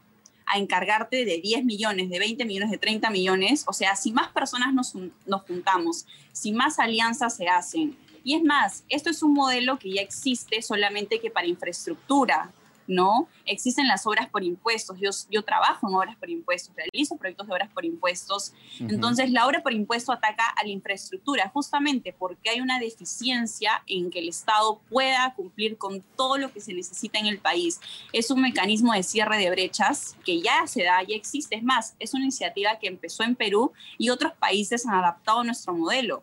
a 0.46 0.58
encargarte 0.58 1.24
de 1.24 1.40
10 1.40 1.64
millones, 1.64 2.08
de 2.08 2.20
20 2.20 2.44
millones, 2.44 2.70
de 2.70 2.78
30 2.78 3.10
millones. 3.10 3.64
O 3.66 3.72
sea, 3.72 3.96
si 3.96 4.12
más 4.12 4.28
personas 4.28 4.72
nos, 4.72 4.94
nos 5.26 5.42
juntamos, 5.42 6.06
si 6.30 6.52
más 6.52 6.78
alianzas 6.78 7.34
se 7.34 7.48
hacen. 7.48 7.98
Y 8.22 8.36
es 8.36 8.44
más, 8.44 8.84
esto 8.88 9.10
es 9.10 9.24
un 9.24 9.34
modelo 9.34 9.76
que 9.76 9.94
ya 9.94 10.02
existe 10.02 10.62
solamente 10.62 11.18
que 11.18 11.32
para 11.32 11.48
infraestructura. 11.48 12.52
¿No? 12.88 13.28
Existen 13.44 13.86
las 13.86 14.06
obras 14.06 14.28
por 14.28 14.42
impuestos, 14.42 14.98
yo, 14.98 15.10
yo 15.30 15.42
trabajo 15.44 15.88
en 15.88 15.94
obras 15.94 16.16
por 16.16 16.30
impuestos, 16.30 16.74
realizo 16.74 17.16
proyectos 17.16 17.46
de 17.46 17.52
obras 17.52 17.70
por 17.70 17.84
impuestos, 17.84 18.54
entonces 18.80 19.30
la 19.30 19.46
obra 19.46 19.62
por 19.62 19.74
impuesto 19.74 20.10
ataca 20.10 20.44
a 20.56 20.64
la 20.64 20.70
infraestructura 20.70 21.50
justamente 21.50 22.14
porque 22.18 22.50
hay 22.50 22.60
una 22.60 22.80
deficiencia 22.80 23.82
en 23.86 24.10
que 24.10 24.20
el 24.20 24.28
Estado 24.28 24.80
pueda 24.88 25.34
cumplir 25.34 25.76
con 25.76 26.02
todo 26.16 26.38
lo 26.38 26.50
que 26.50 26.60
se 26.60 26.72
necesita 26.72 27.18
en 27.18 27.26
el 27.26 27.38
país. 27.38 27.78
Es 28.12 28.30
un 28.30 28.40
mecanismo 28.40 28.94
de 28.94 29.02
cierre 29.02 29.36
de 29.36 29.50
brechas 29.50 30.16
que 30.24 30.40
ya 30.40 30.66
se 30.66 30.82
da, 30.82 31.02
ya 31.02 31.14
existe, 31.14 31.56
es 31.56 31.62
más, 31.62 31.94
es 31.98 32.14
una 32.14 32.24
iniciativa 32.24 32.78
que 32.78 32.88
empezó 32.88 33.22
en 33.22 33.36
Perú 33.36 33.72
y 33.98 34.08
otros 34.08 34.32
países 34.32 34.86
han 34.86 34.94
adaptado 34.94 35.44
nuestro 35.44 35.74
modelo. 35.74 36.22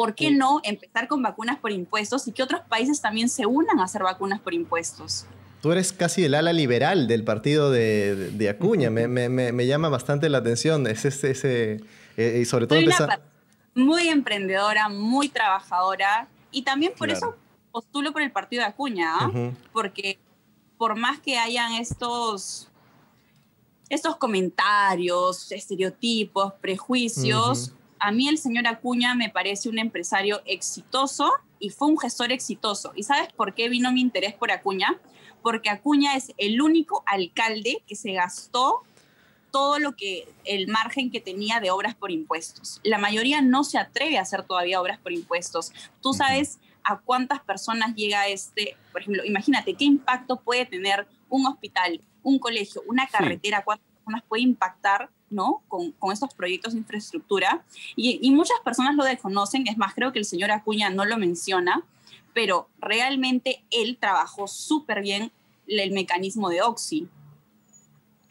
¿por 0.00 0.14
qué 0.14 0.30
no 0.30 0.60
empezar 0.62 1.08
con 1.08 1.22
vacunas 1.22 1.58
por 1.58 1.72
impuestos 1.72 2.26
y 2.26 2.32
que 2.32 2.42
otros 2.42 2.62
países 2.62 3.02
también 3.02 3.28
se 3.28 3.44
unan 3.44 3.80
a 3.80 3.84
hacer 3.84 4.02
vacunas 4.02 4.40
por 4.40 4.54
impuestos? 4.54 5.26
Tú 5.62 5.72
eres 5.72 5.92
casi 5.92 6.24
el 6.24 6.34
ala 6.34 6.52
liberal 6.52 7.06
del 7.06 7.22
partido 7.22 7.70
de, 7.70 8.48
Acuña. 8.48 8.90
me, 8.90 9.66
llama 9.66 9.88
bastante 9.88 10.28
la 10.28 10.38
atención. 10.38 10.86
Es 10.86 11.04
ese, 11.04 11.30
ese 11.32 11.80
eh, 12.16 12.38
y 12.42 12.44
sobre 12.44 12.66
todo 12.66 12.78
empezar... 12.78 13.22
Muy 13.74 14.08
emprendedora, 14.08 14.88
muy 14.88 15.28
trabajadora. 15.28 16.28
Y 16.50 16.62
también 16.62 16.92
por 16.96 17.10
eso 17.10 17.36
postulo 17.70 18.12
por 18.12 18.22
el 18.22 18.32
partido 18.32 18.62
de 18.62 18.68
Acuña, 18.68 19.14
¿ah? 19.20 19.30
porque 19.72 20.18
por 20.76 20.96
más 20.96 21.20
que 21.20 21.38
hayan 21.38 21.74
estos 21.74 22.70
estos 23.90 24.16
comentarios, 24.16 25.50
estereotipos, 25.52 26.54
prejuicios. 26.54 27.72
A 27.98 28.12
mí 28.12 28.28
el 28.28 28.38
señor 28.38 28.66
Acuña 28.66 29.14
me 29.14 29.28
parece 29.28 29.68
un 29.68 29.78
empresario 29.78 30.40
exitoso 30.46 31.30
y 31.58 31.70
fue 31.70 31.88
un 31.88 31.98
gestor 31.98 32.32
exitoso. 32.32 32.92
¿Y 32.94 33.02
sabes 33.02 33.32
por 33.32 33.54
qué 33.54 33.68
vino 33.68 33.92
mi 33.92 34.00
interés 34.00 34.32
por 34.32 34.52
Acuña? 34.52 34.98
Porque 35.42 35.70
Acuña 35.70 36.16
es 36.16 36.32
el 36.36 36.60
único 36.60 37.02
alcalde 37.06 37.82
que 37.86 37.96
se 37.96 38.12
gastó 38.12 38.82
todo 39.50 39.78
lo 39.78 39.96
que 39.96 40.28
el 40.44 40.68
margen 40.68 41.10
que 41.10 41.20
tenía 41.20 41.60
de 41.60 41.70
obras 41.70 41.94
por 41.94 42.10
impuestos. 42.10 42.80
La 42.84 42.98
mayoría 42.98 43.40
no 43.40 43.64
se 43.64 43.78
atreve 43.78 44.18
a 44.18 44.22
hacer 44.22 44.44
todavía 44.44 44.80
obras 44.80 44.98
por 44.98 45.12
impuestos. 45.12 45.72
Tú 46.00 46.12
sabes 46.14 46.58
a 46.84 46.98
cuántas 46.98 47.40
personas 47.40 47.94
llega 47.94 48.28
este, 48.28 48.76
por 48.92 49.02
ejemplo, 49.02 49.24
imagínate 49.24 49.74
qué 49.74 49.84
impacto 49.84 50.40
puede 50.40 50.66
tener 50.66 51.06
un 51.28 51.46
hospital, 51.46 52.00
un 52.22 52.38
colegio, 52.38 52.82
una 52.86 53.06
carretera, 53.06 53.64
cuántas 53.64 53.86
personas 53.92 54.22
puede 54.28 54.42
impactar 54.42 55.10
¿no? 55.30 55.62
Con, 55.68 55.92
con, 55.92 56.12
estos 56.12 56.34
proyectos 56.34 56.72
de 56.72 56.80
infraestructura. 56.80 57.64
Y, 57.94 58.18
y, 58.20 58.32
muchas 58.32 58.58
personas 58.64 58.96
lo 58.96 59.04
desconocen, 59.04 59.66
es 59.68 59.78
más, 59.78 59.94
creo 59.94 60.12
que 60.12 60.18
el 60.18 60.24
señor 60.24 60.50
Acuña 60.50 60.90
no 60.90 61.04
lo 61.04 61.16
menciona, 61.16 61.84
pero 62.40 62.70
realmente 62.80 63.62
él 63.70 63.98
trabajó 64.00 64.48
súper 64.48 65.02
bien 65.02 65.30
el 65.66 65.90
mecanismo 65.92 66.48
de 66.48 66.62
Oxy. 66.62 67.06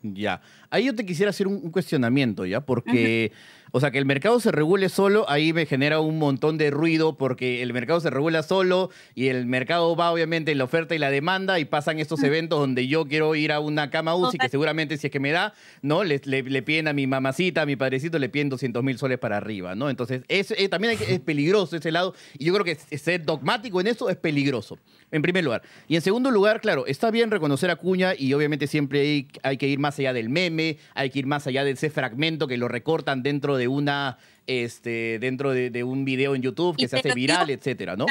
Ya. 0.01 0.41
Ahí 0.71 0.85
yo 0.85 0.95
te 0.95 1.05
quisiera 1.05 1.29
hacer 1.29 1.45
un, 1.45 1.69
cuestionamiento, 1.69 2.43
¿ya? 2.43 2.59
Porque, 2.59 3.31
o 3.71 3.79
sea, 3.79 3.91
que 3.91 3.97
el 3.97 4.05
mercado 4.05 4.39
se 4.39 4.51
regule 4.51 4.89
solo, 4.89 5.29
ahí 5.29 5.53
me 5.53 5.65
genera 5.65 5.99
un 5.99 6.17
montón 6.17 6.57
de 6.57 6.71
ruido 6.71 7.17
porque 7.17 7.61
el 7.61 7.73
mercado 7.73 7.99
se 7.99 8.09
regula 8.09 8.43
solo 8.43 8.89
y 9.15 9.27
el 9.27 9.45
mercado 9.45 9.95
va 9.95 10.11
obviamente 10.11 10.51
en 10.51 10.57
la 10.57 10.63
oferta 10.63 10.95
y 10.95 10.97
la 10.97 11.11
demanda 11.11 11.59
y 11.59 11.65
pasan 11.65 11.99
estos 11.99 12.23
eventos 12.23 12.59
donde 12.59 12.87
yo 12.87 13.05
quiero 13.05 13.35
ir 13.35 13.51
a 13.51 13.59
una 13.59 13.89
cama 13.89 14.15
UCI 14.15 14.37
que 14.37 14.49
seguramente 14.49 14.97
si 14.97 15.07
es 15.07 15.11
que 15.11 15.19
me 15.19 15.31
da, 15.31 15.53
¿no? 15.81 16.03
Le, 16.03 16.21
le, 16.25 16.61
piden 16.63 16.87
a 16.87 16.93
mi 16.93 17.07
mamacita, 17.07 17.61
a 17.61 17.65
mi 17.65 17.75
padrecito, 17.75 18.17
le 18.19 18.29
piden 18.29 18.49
200 18.49 18.83
mil 18.83 18.97
soles 18.97 19.19
para 19.19 19.37
arriba, 19.37 19.75
¿no? 19.75 19.89
Entonces, 19.89 20.23
es, 20.27 20.51
eh, 20.51 20.69
también 20.69 20.97
es 21.07 21.19
peligroso 21.19 21.75
ese 21.75 21.91
lado 21.91 22.15
y 22.37 22.45
yo 22.45 22.53
creo 22.53 22.65
que 22.65 22.75
ser 22.75 23.23
dogmático 23.23 23.79
en 23.81 23.87
eso 23.87 24.09
es 24.09 24.17
peligroso 24.17 24.77
en 25.11 25.21
primer 25.21 25.43
lugar. 25.43 25.63
Y 25.87 25.95
en 25.95 26.01
segundo 26.01 26.31
lugar, 26.31 26.61
claro, 26.61 26.85
está 26.85 27.11
bien 27.11 27.31
reconocer 27.31 27.69
a 27.71 27.75
Cuña 27.75 28.13
y 28.17 28.33
obviamente 28.33 28.67
siempre 28.67 29.01
hay, 29.01 29.27
hay, 29.43 29.57
que 29.57 29.67
ir 29.67 29.79
más 29.79 29.97
allá 29.99 30.13
del 30.13 30.29
meme, 30.29 30.77
hay 30.93 31.09
que 31.09 31.19
ir 31.19 31.25
más 31.25 31.47
allá 31.47 31.63
de 31.63 31.71
ese 31.71 31.89
fragmento 31.89 32.47
que 32.47 32.57
lo 32.57 32.67
recortan 32.67 33.23
dentro 33.23 33.57
de 33.57 33.58
una, 33.67 34.17
este, 34.47 35.19
dentro 35.19 35.51
de, 35.51 35.83
un 35.83 36.05
video 36.05 36.35
en 36.35 36.41
YouTube 36.41 36.77
que 36.77 36.87
se 36.87 36.97
hace 36.97 37.13
viral, 37.13 37.49
etcétera, 37.49 37.95
¿no? 37.95 38.05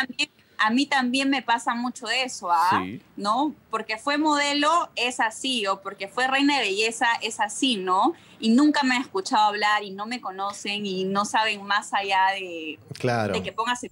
a 0.58 0.70
mí 0.70 0.86
también 0.86 1.30
me 1.30 1.40
pasa 1.40 1.74
mucho 1.74 2.08
eso, 2.08 2.50
¿ah? 2.50 2.84
¿No? 3.16 3.54
Porque 3.70 3.96
fue 3.96 4.18
modelo, 4.18 4.90
es 4.96 5.20
así, 5.20 5.66
o 5.66 5.80
porque 5.80 6.08
fue 6.08 6.26
reina 6.26 6.58
de 6.58 6.64
belleza, 6.64 7.06
es 7.22 7.40
así, 7.40 7.76
¿no? 7.76 8.14
Y 8.40 8.50
nunca 8.50 8.82
me 8.82 8.96
han 8.96 9.02
escuchado 9.02 9.46
hablar 9.46 9.84
y 9.84 9.90
no 9.90 10.06
me 10.06 10.20
conocen 10.20 10.84
y 10.84 11.04
no 11.04 11.24
saben 11.24 11.62
más 11.62 11.94
allá 11.94 12.26
de, 12.34 12.78
de 13.32 13.42
que 13.42 13.52
pongas 13.52 13.84
el 13.84 13.90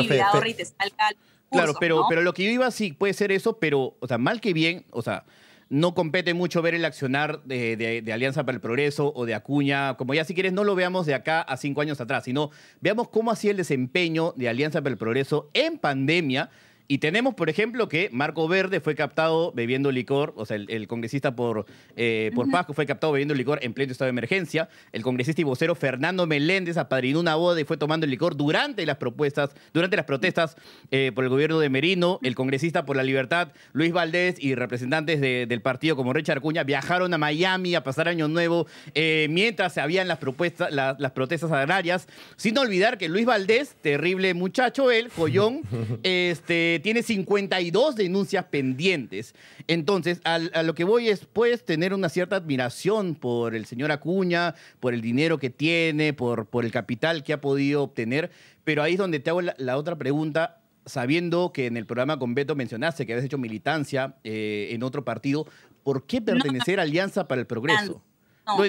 y 0.00 0.54
te 0.54 0.64
salga 0.64 1.12
Claro, 1.50 1.74
pero, 1.80 2.04
pero 2.10 2.20
lo 2.20 2.34
que 2.34 2.44
yo 2.44 2.50
iba, 2.50 2.70
sí, 2.70 2.92
puede 2.92 3.14
ser 3.14 3.32
eso, 3.32 3.58
pero, 3.58 3.96
o 4.00 4.06
sea, 4.06 4.18
mal 4.18 4.40
que 4.40 4.52
bien, 4.52 4.84
o 4.90 5.00
sea, 5.00 5.24
no 5.70 5.94
compete 5.94 6.34
mucho 6.34 6.62
ver 6.62 6.74
el 6.74 6.84
accionar 6.84 7.42
de, 7.44 8.02
Alianza 8.12 8.44
para 8.44 8.56
el 8.56 8.60
Progreso 8.60 9.12
o 9.14 9.26
de 9.26 9.34
Acuña, 9.34 9.96
como 9.96 10.14
ya 10.14 10.24
si 10.24 10.34
quieres 10.34 10.52
no 10.52 10.64
lo 10.64 10.74
veamos 10.74 11.06
de 11.06 11.14
acá 11.14 11.42
a 11.42 11.56
cinco 11.56 11.80
años 11.80 12.00
atrás, 12.00 12.24
sino 12.24 12.50
veamos 12.80 13.08
cómo 13.08 13.30
hacía 13.30 13.50
el 13.50 13.56
desempeño 13.56 14.32
de 14.36 14.48
Alianza 14.48 14.80
para 14.80 14.92
el 14.92 14.98
Progreso 14.98 15.50
en 15.54 15.78
pandemia 15.78 16.50
y 16.90 16.98
tenemos, 16.98 17.34
por 17.34 17.50
ejemplo, 17.50 17.86
que 17.86 18.08
Marco 18.12 18.48
Verde 18.48 18.80
fue 18.80 18.94
captado 18.94 19.52
bebiendo 19.52 19.92
licor, 19.92 20.32
o 20.36 20.46
sea, 20.46 20.56
el, 20.56 20.88
congresista 20.88 21.36
por, 21.36 21.66
eh, 21.96 22.30
por 22.34 22.50
Pasco 22.50 22.72
fue 22.72 22.86
captado 22.86 23.12
bebiendo 23.12 23.34
licor 23.34 23.58
en 23.60 23.74
pleno 23.74 23.92
estado 23.92 24.06
de 24.06 24.10
emergencia. 24.10 24.70
El 24.92 25.02
congresista 25.02 25.42
y 25.42 25.44
vocero 25.44 25.74
Fernando 25.74 26.26
Meléndez 26.26 26.78
apadrinó 26.78 27.20
una 27.20 27.34
boda 27.34 27.60
y 27.60 27.64
fue 27.64 27.76
tomando 27.76 28.04
el 28.04 28.10
licor 28.10 28.38
durante 28.38 28.86
las 28.86 28.96
propuestas, 28.96 29.50
durante 29.74 29.96
las 29.96 30.06
protestas 30.06 30.56
eh, 30.90 31.12
por 31.14 31.24
el 31.24 31.30
gobierno 31.30 31.60
de 31.60 31.68
Merino. 31.68 32.20
El 32.22 32.34
congresista 32.34 32.86
por 32.86 32.96
la 32.96 33.02
libertad, 33.02 33.52
Luis 33.74 33.92
Valdés, 33.92 34.36
y 34.38 34.54
representantes 34.54 35.20
del 35.20 35.60
partido 35.60 35.94
como 35.94 36.14
Richard 36.14 36.40
Cuña 36.40 36.64
viajaron 36.64 37.12
a 37.12 37.18
Miami 37.18 37.74
a 37.74 37.84
pasar 37.84 38.08
Año 38.08 38.28
Nuevo 38.28 38.66
eh, 38.94 39.26
mientras 39.28 39.74
se 39.74 39.82
habían 39.82 40.08
las, 40.08 40.16
propuestas, 40.16 40.72
las 40.72 41.10
protestas 41.12 41.52
agrarias. 41.52 42.08
Sin 42.36 42.56
olvidar 42.56 42.96
que 42.96 43.10
Luis 43.10 43.26
Valdés, 43.26 43.76
terrible 43.82 44.32
muchacho 44.32 44.90
él, 44.90 45.10
joyón, 45.14 45.60
este 46.02 46.77
tiene 46.78 47.02
52 47.02 47.96
denuncias 47.96 48.44
pendientes. 48.46 49.34
Entonces, 49.66 50.20
a, 50.24 50.38
lo 50.38 50.74
que 50.74 50.84
voy 50.84 51.08
es, 51.08 51.24
puedes 51.24 51.64
tener 51.64 51.94
una 51.94 52.08
cierta 52.08 52.36
admiración 52.36 53.14
por 53.14 53.54
el 53.54 53.66
señor 53.66 53.92
Acuña, 53.92 54.54
por 54.80 54.94
el 54.94 55.00
dinero 55.00 55.38
que 55.38 55.50
tiene, 55.50 56.12
por, 56.12 56.46
por 56.46 56.64
el 56.64 56.70
capital 56.70 57.22
que 57.22 57.32
ha 57.32 57.40
podido 57.40 57.82
obtener, 57.82 58.30
pero 58.64 58.82
ahí 58.82 58.92
es 58.92 58.98
donde 58.98 59.20
te 59.20 59.30
hago 59.30 59.40
la, 59.40 59.76
otra 59.76 59.96
pregunta 59.96 60.60
sabiendo 60.84 61.52
que 61.52 61.66
en 61.66 61.76
el 61.76 61.86
programa 61.86 62.18
con 62.18 62.34
Beto 62.34 62.54
mencionaste 62.54 63.06
que 63.06 63.12
habías 63.12 63.26
hecho 63.26 63.38
militancia 63.38 64.16
eh, 64.24 64.68
en 64.72 64.82
otro 64.82 65.04
partido, 65.04 65.46
¿por 65.82 66.06
qué 66.06 66.20
pertenecer 66.20 66.80
a 66.80 66.82
Alianza 66.82 67.28
para 67.28 67.40
el 67.40 67.46
Progreso? 67.46 68.02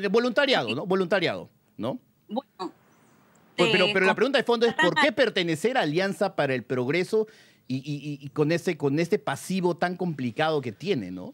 Voluntariado, 0.09 0.75
¿no? 0.75 0.85
Voluntariado, 0.85 1.49
¿no? 1.77 1.99
Bueno. 2.27 2.73
Pero, 3.55 3.87
pero 3.93 4.05
la 4.05 4.15
pregunta 4.15 4.37
de 4.37 4.43
fondo 4.43 4.65
es, 4.65 4.73
¿por 4.73 4.95
qué 4.95 5.11
pertenecer 5.11 5.77
a 5.77 5.81
Alianza 5.81 6.35
para 6.35 6.53
el 6.53 6.63
Progreso 6.63 7.27
y, 7.71 8.29
con, 8.29 8.51
ese, 8.51 8.77
con 8.77 8.99
este 8.99 9.19
pasivo 9.19 9.77
tan 9.77 9.95
complicado 9.95 10.59
que 10.61 10.71
tiene, 10.71 11.11
¿no? 11.11 11.33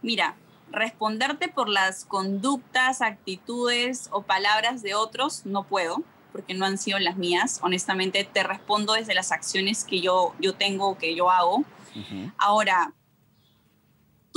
Mira, 0.00 0.36
responderte 0.70 1.48
por 1.48 1.68
las 1.68 2.04
conductas, 2.04 3.02
actitudes 3.02 4.08
o 4.12 4.22
palabras 4.22 4.80
de 4.82 4.94
otros 4.94 5.44
no 5.44 5.64
puedo, 5.64 6.04
porque 6.30 6.54
no 6.54 6.64
han 6.64 6.78
sido 6.78 7.00
las 7.00 7.16
mías. 7.16 7.58
Honestamente, 7.62 8.28
te 8.32 8.44
respondo 8.44 8.92
desde 8.92 9.14
las 9.14 9.32
acciones 9.32 9.84
que 9.84 10.00
yo, 10.00 10.34
yo 10.38 10.54
tengo, 10.54 10.96
que 10.96 11.16
yo 11.16 11.30
hago. 11.30 11.64
Ahora, 12.38 12.92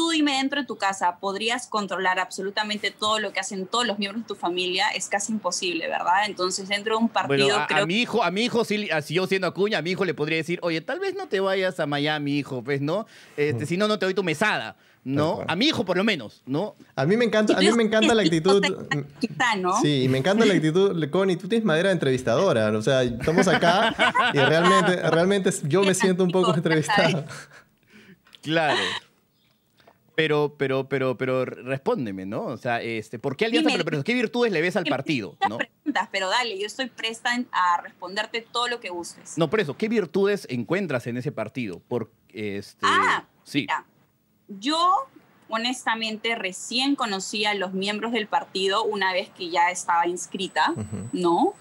tú 0.01 0.09
dime 0.09 0.37
dentro 0.37 0.59
de 0.59 0.65
tu 0.65 0.77
casa, 0.77 1.17
¿podrías 1.19 1.67
controlar 1.67 2.17
absolutamente 2.17 2.89
todo 2.89 3.19
lo 3.19 3.31
que 3.31 3.39
hacen 3.39 3.67
todos 3.67 3.85
los 3.85 3.99
miembros 3.99 4.23
de 4.23 4.27
tu 4.27 4.33
familia? 4.33 4.89
Es 4.95 5.07
casi 5.07 5.31
imposible, 5.31 5.87
¿verdad? 5.87 6.25
Entonces, 6.25 6.67
dentro 6.67 6.97
de 6.97 7.03
un 7.03 7.09
partido... 7.09 7.55
a, 7.55 7.67
creo... 7.67 7.83
a 7.83 7.85
mi 7.85 8.01
hijo, 8.01 8.23
a 8.23 8.31
mi 8.31 8.41
hijo, 8.41 8.65
si, 8.65 8.89
yo 9.09 9.27
siendo 9.27 9.45
Acuña, 9.45 9.77
a 9.77 9.81
mi 9.83 9.91
hijo 9.91 10.03
le 10.03 10.15
podría 10.15 10.37
decir, 10.37 10.57
oye, 10.63 10.81
tal 10.81 10.99
vez 10.99 11.13
no 11.13 11.27
te 11.27 11.39
vayas 11.39 11.79
a 11.79 11.85
Miami, 11.85 12.39
hijo, 12.39 12.63
pues, 12.63 12.81
¿no? 12.81 13.05
Este, 13.37 13.67
Si 13.67 13.77
no, 13.77 13.87
no 13.87 13.99
te 13.99 14.07
doy 14.07 14.15
tu 14.15 14.23
mesada. 14.23 14.75
¿no? 15.03 15.43
A 15.47 15.55
mi 15.55 15.67
hijo 15.67 15.85
por 15.85 15.97
lo 15.97 16.03
menos, 16.03 16.41
¿no? 16.47 16.75
A 16.95 17.05
mí 17.05 17.15
me 17.15 17.25
encanta, 17.25 17.55
a 17.55 17.59
mí 17.59 17.71
me 17.75 17.83
encanta 17.83 18.15
la 18.15 18.23
actitud. 18.23 18.63
Sí, 19.83 20.03
y 20.03 20.07
me 20.07 20.17
encanta 20.17 20.45
la 20.45 20.53
actitud, 20.55 21.09
Connie, 21.11 21.35
tú 21.35 21.47
tienes 21.47 21.63
madera 21.65 21.89
de 21.89 21.93
entrevistadora, 21.93 22.69
o 22.75 22.81
sea, 22.81 23.03
estamos 23.03 23.47
acá 23.47 23.95
y 24.33 24.37
realmente, 24.37 25.09
realmente 25.09 25.51
yo 25.63 25.83
me 25.83 25.93
siento 25.93 26.23
un 26.23 26.31
poco 26.31 26.55
entrevistada. 26.55 27.25
Claro. 28.41 28.79
Pero, 30.15 30.55
pero, 30.57 30.89
pero, 30.89 31.17
pero 31.17 31.45
respóndeme, 31.45 32.25
¿no? 32.25 32.43
O 32.43 32.57
sea, 32.57 32.81
este, 32.81 33.17
¿por 33.17 33.37
qué 33.37 33.45
Alianza 33.45 33.69
Dime, 33.69 34.03
¿Qué 34.03 34.13
virtudes 34.13 34.51
le 34.51 34.61
ves 34.61 34.75
al 34.75 34.85
partido? 34.85 35.37
¿no? 35.49 35.57
preguntas, 35.57 36.09
pero 36.11 36.29
dale, 36.29 36.59
yo 36.59 36.65
estoy 36.65 36.87
presta 36.87 37.31
a 37.51 37.81
responderte 37.81 38.41
todo 38.41 38.67
lo 38.67 38.79
que 38.79 38.89
gustes. 38.89 39.37
No, 39.37 39.49
por 39.49 39.59
eso, 39.59 39.77
¿qué 39.77 39.87
virtudes 39.87 40.47
encuentras 40.49 41.07
en 41.07 41.17
ese 41.17 41.31
partido? 41.31 41.79
Por, 41.87 42.11
este, 42.29 42.85
ah, 42.85 43.25
sí. 43.43 43.67
yo 44.47 45.07
honestamente 45.49 46.35
recién 46.35 46.95
conocí 46.95 47.45
a 47.45 47.53
los 47.53 47.73
miembros 47.73 48.11
del 48.11 48.27
partido 48.27 48.83
una 48.83 49.13
vez 49.13 49.29
que 49.29 49.49
ya 49.49 49.69
estaba 49.69 50.07
inscrita, 50.07 50.73
¿no? 51.11 51.53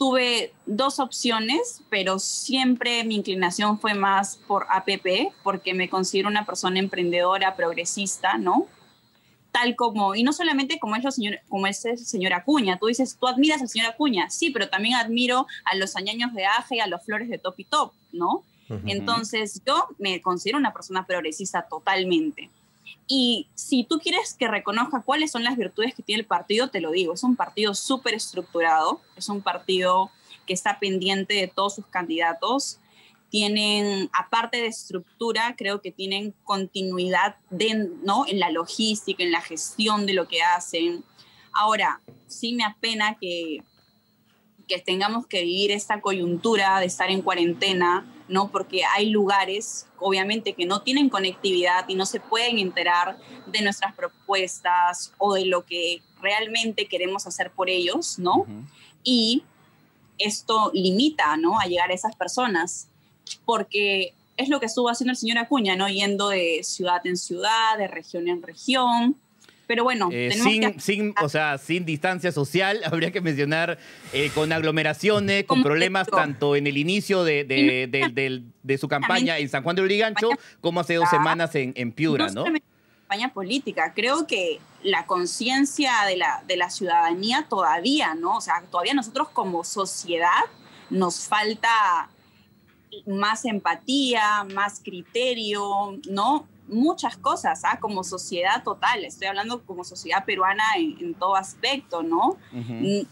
Tuve 0.00 0.54
dos 0.64 0.98
opciones, 0.98 1.82
pero 1.90 2.18
siempre 2.18 3.04
mi 3.04 3.16
inclinación 3.16 3.78
fue 3.78 3.92
más 3.92 4.36
por 4.46 4.66
APP, 4.70 5.30
porque 5.42 5.74
me 5.74 5.90
considero 5.90 6.30
una 6.30 6.46
persona 6.46 6.78
emprendedora, 6.78 7.54
progresista, 7.54 8.38
¿no? 8.38 8.66
Tal 9.52 9.76
como, 9.76 10.14
y 10.14 10.22
no 10.22 10.32
solamente 10.32 10.78
como 10.78 10.96
es, 10.96 11.14
señor, 11.14 11.40
como 11.50 11.66
es 11.66 11.84
el 11.84 11.98
señor 11.98 12.32
Acuña, 12.32 12.78
tú 12.78 12.86
dices, 12.86 13.18
tú 13.20 13.26
admiras 13.26 13.60
al 13.60 13.68
señor 13.68 13.88
Acuña, 13.88 14.30
sí, 14.30 14.48
pero 14.48 14.70
también 14.70 14.94
admiro 14.94 15.46
a 15.66 15.76
los 15.76 15.94
añaños 15.96 16.32
de 16.32 16.46
Aje 16.46 16.76
y 16.76 16.80
a 16.80 16.86
los 16.86 17.04
flores 17.04 17.28
de 17.28 17.36
Top 17.36 17.56
y 17.58 17.64
Top, 17.64 17.92
¿no? 18.10 18.42
Entonces 18.86 19.60
yo 19.66 19.86
me 19.98 20.22
considero 20.22 20.56
una 20.56 20.72
persona 20.72 21.04
progresista 21.04 21.66
totalmente. 21.68 22.48
Y 23.12 23.48
si 23.56 23.82
tú 23.82 23.98
quieres 23.98 24.34
que 24.34 24.46
reconozca 24.46 25.02
cuáles 25.02 25.32
son 25.32 25.42
las 25.42 25.56
virtudes 25.56 25.96
que 25.96 26.02
tiene 26.04 26.20
el 26.20 26.28
partido, 26.28 26.68
te 26.68 26.80
lo 26.80 26.92
digo, 26.92 27.14
es 27.14 27.24
un 27.24 27.34
partido 27.34 27.74
súper 27.74 28.14
estructurado, 28.14 29.00
es 29.16 29.28
un 29.28 29.42
partido 29.42 30.12
que 30.46 30.54
está 30.54 30.78
pendiente 30.78 31.34
de 31.34 31.48
todos 31.48 31.74
sus 31.74 31.86
candidatos. 31.86 32.78
Tienen, 33.28 34.08
aparte 34.12 34.58
de 34.58 34.68
estructura, 34.68 35.56
creo 35.58 35.80
que 35.80 35.90
tienen 35.90 36.36
continuidad 36.44 37.34
¿no? 38.04 38.26
en 38.28 38.38
la 38.38 38.52
logística, 38.52 39.24
en 39.24 39.32
la 39.32 39.40
gestión 39.40 40.06
de 40.06 40.12
lo 40.12 40.28
que 40.28 40.42
hacen. 40.42 41.02
Ahora, 41.52 42.00
sí 42.28 42.52
me 42.54 42.62
apena 42.62 43.18
que, 43.20 43.64
que 44.68 44.78
tengamos 44.78 45.26
que 45.26 45.42
vivir 45.42 45.72
esta 45.72 46.00
coyuntura 46.00 46.78
de 46.78 46.86
estar 46.86 47.10
en 47.10 47.22
cuarentena, 47.22 48.06
¿no? 48.30 48.50
Porque 48.50 48.82
hay 48.84 49.10
lugares, 49.10 49.86
obviamente, 49.98 50.54
que 50.54 50.64
no 50.64 50.82
tienen 50.82 51.10
conectividad 51.10 51.86
y 51.88 51.94
no 51.94 52.06
se 52.06 52.20
pueden 52.20 52.58
enterar 52.58 53.18
de 53.46 53.60
nuestras 53.60 53.94
propuestas 53.94 55.12
o 55.18 55.34
de 55.34 55.44
lo 55.44 55.66
que 55.66 56.00
realmente 56.22 56.86
queremos 56.86 57.26
hacer 57.26 57.50
por 57.50 57.68
ellos, 57.68 58.18
¿no? 58.18 58.46
Y 59.02 59.42
esto 60.18 60.70
limita, 60.72 61.36
¿no? 61.36 61.58
A 61.58 61.64
llegar 61.64 61.90
a 61.90 61.94
esas 61.94 62.14
personas, 62.16 62.88
porque 63.44 64.14
es 64.36 64.48
lo 64.48 64.60
que 64.60 64.66
estuvo 64.66 64.88
haciendo 64.88 65.12
el 65.12 65.16
señor 65.16 65.38
Acuña, 65.38 65.76
¿no? 65.76 65.88
Yendo 65.88 66.28
de 66.28 66.60
ciudad 66.62 67.04
en 67.06 67.16
ciudad, 67.16 67.76
de 67.76 67.88
región 67.88 68.28
en 68.28 68.42
región, 68.42 69.16
pero 69.70 69.84
bueno, 69.84 70.08
eh, 70.10 70.32
sin, 70.32 70.80
sin, 70.80 71.14
o 71.22 71.28
sea, 71.28 71.56
sin 71.56 71.84
distancia 71.84 72.32
social, 72.32 72.80
habría 72.90 73.12
que 73.12 73.20
mencionar 73.20 73.78
eh, 74.12 74.32
con 74.34 74.50
aglomeraciones, 74.52 75.44
con 75.44 75.62
problemas 75.62 76.08
tanto 76.08 76.56
en 76.56 76.66
el 76.66 76.76
inicio 76.76 77.22
de, 77.22 77.44
de, 77.44 78.78
su 78.78 78.88
campaña 78.88 79.38
en 79.38 79.48
San 79.48 79.62
Juan 79.62 79.76
de 79.76 79.82
Urigancho 79.82 80.30
como 80.60 80.80
hace 80.80 80.94
dos 80.94 81.08
semanas 81.08 81.54
en, 81.54 81.72
en 81.76 81.92
Piura, 81.92 82.30
¿no? 82.30 82.46
campaña 83.02 83.32
política. 83.32 83.92
Creo 83.94 84.26
que 84.26 84.58
la 84.82 85.06
conciencia 85.06 85.92
de 86.08 86.16
la, 86.16 86.42
de 86.48 86.56
la 86.56 86.68
ciudadanía 86.68 87.46
todavía, 87.48 88.16
¿no? 88.16 88.38
O 88.38 88.40
sea, 88.40 88.64
todavía 88.72 88.94
nosotros 88.94 89.28
como 89.28 89.62
sociedad 89.62 90.46
nos 90.90 91.28
falta 91.28 92.10
más 93.06 93.44
empatía, 93.44 94.44
más 94.52 94.80
criterio, 94.82 95.96
¿no? 96.10 96.48
Muchas 96.70 97.16
cosas, 97.16 97.62
¿ah? 97.64 97.78
como 97.80 98.04
sociedad 98.04 98.62
total, 98.62 99.04
estoy 99.04 99.26
hablando 99.28 99.62
como 99.64 99.84
sociedad 99.84 100.24
peruana 100.24 100.64
en, 100.76 101.14
todo 101.14 101.36
aspecto, 101.36 102.02
¿no? 102.02 102.38
Mm, 102.52 103.02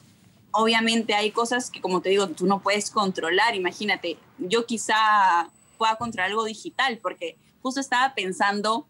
obviamente 0.52 1.14
hay 1.14 1.30
cosas 1.30 1.70
que, 1.70 1.80
como 1.80 2.00
te 2.00 2.10
digo, 2.10 2.28
tú 2.28 2.46
no 2.46 2.60
puedes 2.60 2.90
controlar, 2.90 3.54
imagínate, 3.54 4.18
yo 4.38 4.66
quizá 4.66 5.50
pueda 5.76 5.96
controlar 5.96 6.30
algo 6.30 6.44
digital, 6.44 6.98
porque 7.02 7.36
justo 7.62 7.80
estaba 7.80 8.14
pensando 8.14 8.86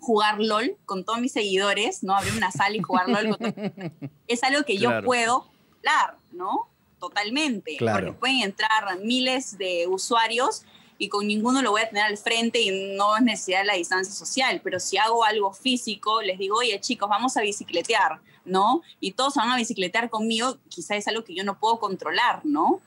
jugar 0.00 0.40
LOL 0.40 0.76
con 0.86 1.04
todos 1.04 1.20
mis 1.20 1.32
seguidores, 1.32 2.02
¿no? 2.02 2.14
Abrir 2.14 2.34
una 2.36 2.50
sala 2.50 2.76
y 2.76 2.80
jugar 2.80 3.08
LOL. 3.08 3.36
es 4.28 4.42
algo 4.44 4.64
que 4.64 4.78
yo 4.78 5.02
puedo 5.02 5.46
hablar, 5.78 6.16
¿no? 6.32 6.68
Totalmente. 6.98 7.76
Porque 7.78 8.12
pueden 8.12 8.40
entrar 8.40 8.98
miles 9.00 9.58
de 9.58 9.86
usuarios 9.86 10.64
y 10.98 11.08
con 11.08 11.26
ninguno 11.26 11.62
lo 11.62 11.70
voy 11.70 11.82
a 11.82 11.88
tener 11.88 12.04
al 12.04 12.18
frente 12.18 12.60
y 12.60 12.96
no 12.96 13.16
es 13.16 13.22
necesidad 13.22 13.60
de 13.60 13.66
la 13.66 13.74
distancia 13.74 14.12
social, 14.12 14.60
pero 14.62 14.80
si 14.80 14.98
hago 14.98 15.24
algo 15.24 15.52
físico, 15.52 16.20
les 16.22 16.38
digo, 16.38 16.58
oye 16.58 16.78
chicos, 16.80 17.08
vamos 17.08 17.36
a 17.36 17.40
bicicletear, 17.40 18.20
¿no? 18.44 18.82
Y 18.98 19.12
todos 19.12 19.34
van 19.36 19.50
a 19.50 19.56
bicicletear 19.56 20.10
conmigo, 20.10 20.58
quizá 20.68 20.96
es 20.96 21.06
algo 21.06 21.24
que 21.24 21.34
yo 21.34 21.44
no 21.44 21.58
puedo 21.58 21.78
controlar, 21.78 22.44
¿no? 22.44 22.80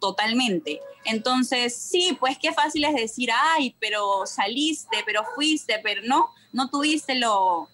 Totalmente. 0.00 0.80
Entonces, 1.04 1.76
sí, 1.76 2.16
pues 2.18 2.36
qué 2.38 2.52
fácil 2.52 2.84
es 2.84 2.94
decir, 2.94 3.30
ay, 3.32 3.76
pero 3.78 4.26
saliste, 4.26 4.98
pero 5.06 5.24
fuiste, 5.34 5.78
pero 5.82 6.02
no, 6.04 6.30
no 6.52 6.68
tuviste 6.68 7.14
lo, 7.14 7.68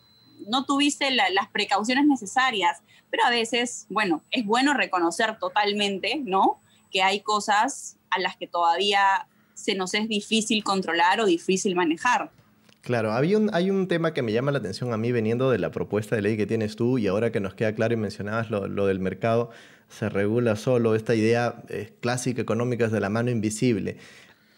no 0.46 0.64
tuviste 0.64 1.10
las 1.10 1.48
precauciones 1.48 2.04
necesarias. 2.06 2.82
Pero 3.10 3.24
a 3.24 3.30
veces, 3.30 3.86
bueno, 3.88 4.22
es 4.32 4.44
bueno 4.44 4.74
reconocer 4.74 5.38
totalmente, 5.38 6.20
¿no? 6.24 6.60
Que 6.90 7.02
hay 7.02 7.20
cosas 7.20 7.96
a 8.10 8.18
las 8.18 8.36
que 8.36 8.48
todavía 8.48 9.28
se 9.56 9.74
nos 9.74 9.94
es 9.94 10.08
difícil 10.08 10.62
controlar 10.62 11.20
o 11.20 11.26
difícil 11.26 11.74
manejar. 11.74 12.30
Claro, 12.82 13.10
había 13.12 13.36
un, 13.36 13.50
hay 13.52 13.70
un 13.70 13.88
tema 13.88 14.14
que 14.14 14.22
me 14.22 14.32
llama 14.32 14.52
la 14.52 14.58
atención 14.58 14.92
a 14.92 14.96
mí 14.96 15.10
veniendo 15.10 15.50
de 15.50 15.58
la 15.58 15.72
propuesta 15.72 16.14
de 16.14 16.22
ley 16.22 16.36
que 16.36 16.46
tienes 16.46 16.76
tú 16.76 16.98
y 16.98 17.08
ahora 17.08 17.32
que 17.32 17.40
nos 17.40 17.54
queda 17.54 17.74
claro 17.74 17.94
y 17.94 17.96
mencionabas 17.96 18.48
lo, 18.48 18.68
lo 18.68 18.86
del 18.86 19.00
mercado, 19.00 19.50
se 19.88 20.08
regula 20.08 20.54
solo 20.54 20.94
esta 20.94 21.14
idea 21.14 21.62
eh, 21.68 21.92
clásica 22.00 22.40
económica 22.40 22.86
de 22.86 23.00
la 23.00 23.08
mano 23.08 23.30
invisible. 23.30 23.96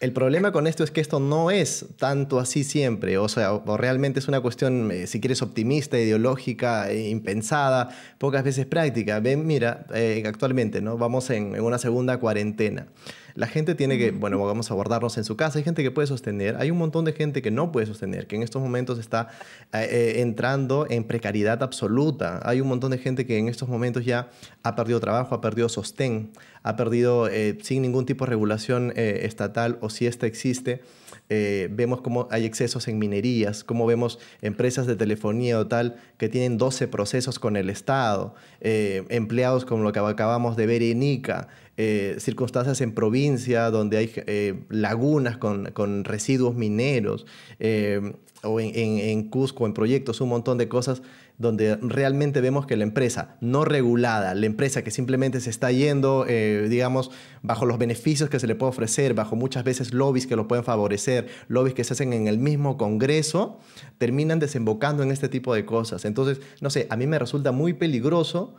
El 0.01 0.13
problema 0.13 0.53
con 0.53 0.69
esto 0.69 0.85
es 0.85 0.93
que 0.93 1.01
esto 1.01 1.19
no 1.19 1.51
es 1.51 1.87
tanto 1.97 2.39
así 2.39 2.63
siempre, 2.63 3.19
o 3.19 3.29
sea, 3.29 3.53
o 3.55 3.77
realmente 3.77 4.21
es 4.21 4.29
una 4.29 4.41
cuestión, 4.41 4.93
eh, 4.93 5.09
si 5.09 5.21
quieres, 5.21 5.43
optimista, 5.43 5.99
ideológica, 5.99 6.89
e 6.89 7.09
impensada, 7.09 7.89
pocas 8.19 8.45
veces 8.45 8.65
práctica. 8.67 9.19
Ven, 9.19 9.45
mira, 9.45 9.87
eh, 9.93 10.23
actualmente, 10.25 10.81
¿no? 10.81 10.99
Vamos 10.99 11.31
en, 11.31 11.57
en, 11.57 11.63
una 11.63 11.79
segunda 11.79 12.19
cuarentena. 12.21 12.87
La 13.39 13.47
gente 13.47 13.77
tiene 13.77 13.99
que, 13.99 14.11
bueno, 14.11 14.45
vamos 14.45 14.69
a 14.73 14.75
guardarnos 14.75 15.17
en 15.17 15.23
su 15.23 15.37
casa. 15.37 15.59
Hay 15.59 15.65
gente 15.65 15.85
que 15.85 15.93
puede 15.93 16.09
sostener, 16.09 16.57
hay 16.57 16.73
un 16.73 16.79
montón 16.79 17.05
de 17.05 17.13
gente 17.13 17.41
que 17.41 17.53
no 17.53 17.71
puede 17.71 17.87
sostener, 17.87 18.27
que 18.27 18.35
en 18.35 18.43
estos 18.43 18.61
momentos 18.61 18.99
está 18.99 19.29
eh, 19.73 19.87
eh, 19.89 20.23
entrando 20.23 20.89
en 20.91 21.05
precariedad 21.05 21.63
absoluta. 21.63 22.41
Hay 22.43 22.61
un 22.61 22.67
montón 22.67 22.91
de 22.91 22.99
gente 22.99 23.27
que 23.27 23.39
en 23.39 23.47
estos 23.47 23.69
momentos 23.69 24.05
ya 24.05 24.29
ha 24.65 24.75
perdido 24.75 24.99
trabajo, 24.99 25.37
ha 25.37 25.41
perdido 25.41 25.69
sostén, 25.69 26.33
ha 26.65 26.75
perdido 26.75 27.29
eh, 27.29 27.57
sin 27.63 27.83
ningún 27.83 28.07
tipo 28.07 28.25
de 28.25 28.31
regulación 28.31 28.93
estatal 28.97 29.79
o 29.83 29.89
si 29.89 30.09
esta 30.09 30.27
existe. 30.27 30.83
vemos 31.29 32.01
cómo 32.01 32.27
hay 32.33 32.45
excesos 32.45 32.89
en 32.89 32.99
minerías, 32.99 33.63
cómo 33.63 33.87
vemos 33.87 34.19
empresas 34.43 34.89
de 34.89 34.97
telefonía 34.97 35.61
o 35.61 35.67
tal 35.69 35.95
que 36.17 36.29
tienen 36.29 36.59
12 36.59 36.89
procesos 36.89 37.39
con 37.39 37.57
el 37.57 37.71
Estado, 37.71 38.35
empleados 38.61 39.65
como 39.65 39.85
lo 39.85 39.93
que 39.93 40.01
acabamos 40.01 40.57
de 40.57 40.67
ver 40.67 40.83
en 40.83 41.03
ICA, 41.03 41.49
eh, 41.81 42.17
circunstancias 42.19 42.81
en 42.81 42.91
provincia 42.91 43.71
donde 43.71 43.99
hay 43.99 44.11
eh, 44.27 44.65
lagunas 44.69 45.37
con, 45.37 45.67
con, 45.67 46.03
residuos 46.03 46.57
mineros, 46.57 47.25
eh, 47.61 48.15
o 48.43 48.59
en, 48.59 48.75
en, 48.75 49.29
Cusco, 49.29 49.65
en 49.65 49.75
proyectos, 49.75 50.21
un 50.21 50.31
montón 50.31 50.59
de 50.59 50.67
cosas 50.67 51.03
donde 51.39 51.77
realmente 51.77 52.41
vemos 52.41 52.67
que 52.67 52.77
la 52.77 52.83
empresa 52.83 53.37
no 53.41 53.65
regulada, 53.65 54.35
la 54.35 54.47
empresa 54.47 54.83
que 54.83 54.91
simplemente 54.91 55.41
se 55.41 55.51
está 55.51 55.71
yendo, 55.71 56.25
digamos, 56.25 57.13
bajo 57.43 57.65
los 57.65 57.79
beneficios 57.79 58.29
que 58.29 58.41
se 58.41 58.49
le 58.49 58.57
puede 58.57 58.71
ofrecer, 58.71 59.15
bajo 59.15 59.37
muchas 59.37 59.63
veces 59.63 59.95
lobbies 59.95 60.27
que 60.27 60.35
lo 60.35 60.49
pueden 60.49 60.65
favorecer, 60.65 61.29
lobbies 61.47 61.75
que 61.75 61.85
se 61.85 61.93
hacen 61.93 62.13
en 62.13 62.27
el 62.27 62.39
mismo 62.39 62.77
Congreso, 62.77 63.61
terminan 63.99 64.41
desembocando 64.41 65.05
en 65.05 65.13
este 65.13 65.29
tipo 65.29 65.55
de 65.55 65.65
cosas. 65.65 66.05
Entonces, 66.05 66.41
no 66.61 66.71
sé, 66.71 66.89
a 66.91 66.97
mí 66.97 67.07
me 67.07 67.21
resulta 67.21 67.53
muy 67.53 67.73
peligroso 67.73 68.57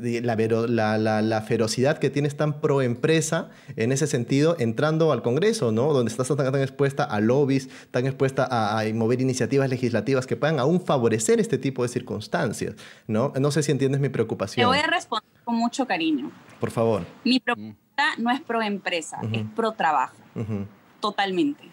la, 0.00 0.98
la, 0.98 1.22
la, 1.22 1.40
ferocidad 1.42 1.98
que 1.98 2.10
tienes 2.10 2.36
tan 2.36 2.60
pro 2.60 2.82
empresa 2.82 3.50
en 3.76 3.92
ese 3.92 4.06
sentido 4.06 4.56
entrando 4.58 5.12
al 5.12 5.22
Congreso, 5.22 5.72
¿no? 5.72 5.92
Donde 5.92 6.10
estás 6.10 6.28
tan, 6.28 6.54
expuesta 6.60 7.04
a 7.04 7.20
lobbies, 7.20 7.68
tan 7.90 8.06
expuesta 8.06 8.46
a, 8.50 8.84
mover 8.94 9.20
iniciativas 9.20 9.68
legislativas 9.68 10.26
que 10.26 10.36
puedan 10.36 10.58
aún 10.58 10.80
favorecer 10.80 11.40
este 11.40 11.58
tipo 11.58 11.82
de 11.82 11.88
circunstancias, 11.88 12.74
¿no? 13.06 13.32
No 13.38 13.50
sé 13.50 13.62
si 13.62 13.72
entiendes 13.72 14.00
mi 14.00 14.08
preocupación. 14.08 14.64
Te 14.64 14.66
voy 14.66 14.78
a 14.78 14.86
responder 14.86 15.30
con 15.44 15.56
mucho 15.56 15.86
cariño. 15.86 16.30
Por 16.60 16.70
favor. 16.70 17.04
Mi 17.24 17.40
propuesta 17.40 18.04
no 18.18 18.30
es 18.30 18.40
pro 18.40 18.62
empresa, 18.62 19.18
es 19.32 19.44
pro 19.54 19.72
trabajo. 19.72 20.16
Totalmente. 21.00 21.70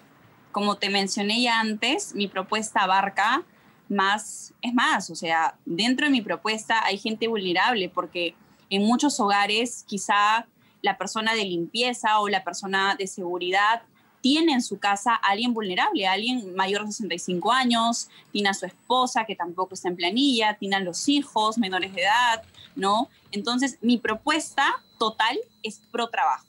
Como 0.52 0.76
te 0.76 0.90
mencioné 0.90 1.42
ya 1.42 1.60
antes, 1.60 2.14
mi 2.14 2.28
propuesta 2.28 2.82
abarca 2.82 3.44
más, 3.91 4.54
es 4.62 4.73
más, 4.73 5.10
o 5.10 5.15
sea, 5.15 5.56
dentro 5.65 6.06
de 6.06 6.12
mi 6.12 6.21
propuesta 6.21 6.84
hay 6.86 6.97
gente 6.97 7.27
vulnerable 7.27 7.89
porque 7.89 8.34
en 8.69 8.84
muchos 8.84 9.19
hogares 9.19 9.84
quizá 9.88 10.47
la 10.82 10.97
persona 10.97 11.34
de 11.36 11.45
limpieza 11.45 12.19
o 12.19 12.30
la 12.30 12.43
persona 12.43 12.95
de 12.95 13.08
seguridad 13.08 13.84
tiene 14.21 14.54
en 14.54 14.62
su 14.62 14.80
casa 14.80 15.15
a 15.15 15.32
alguien 15.32 15.54
vulnerable, 15.54 16.08
a 16.08 16.13
alguien 16.13 16.56
mayor 16.56 16.86
de 16.86 16.91
65 16.91 17.51
años, 17.51 18.10
tiene 18.32 18.49
a 18.49 18.54
su 18.54 18.65
esposa 18.65 19.25
que 19.25 19.36
tampoco 19.36 19.73
está 19.73 19.89
en 19.89 19.95
planilla, 19.95 20.56
tiene 20.58 20.75
a 20.75 20.80
los 20.80 21.10
hijos 21.10 21.58
menores 21.58 21.93
de 21.93 22.04
edad, 22.04 22.43
¿no? 22.75 23.10
Entonces, 23.32 23.77
mi 23.82 23.97
propuesta 23.97 24.65
total 24.99 25.39
es 25.63 25.82
pro 25.91 26.10
trabajo, 26.10 26.45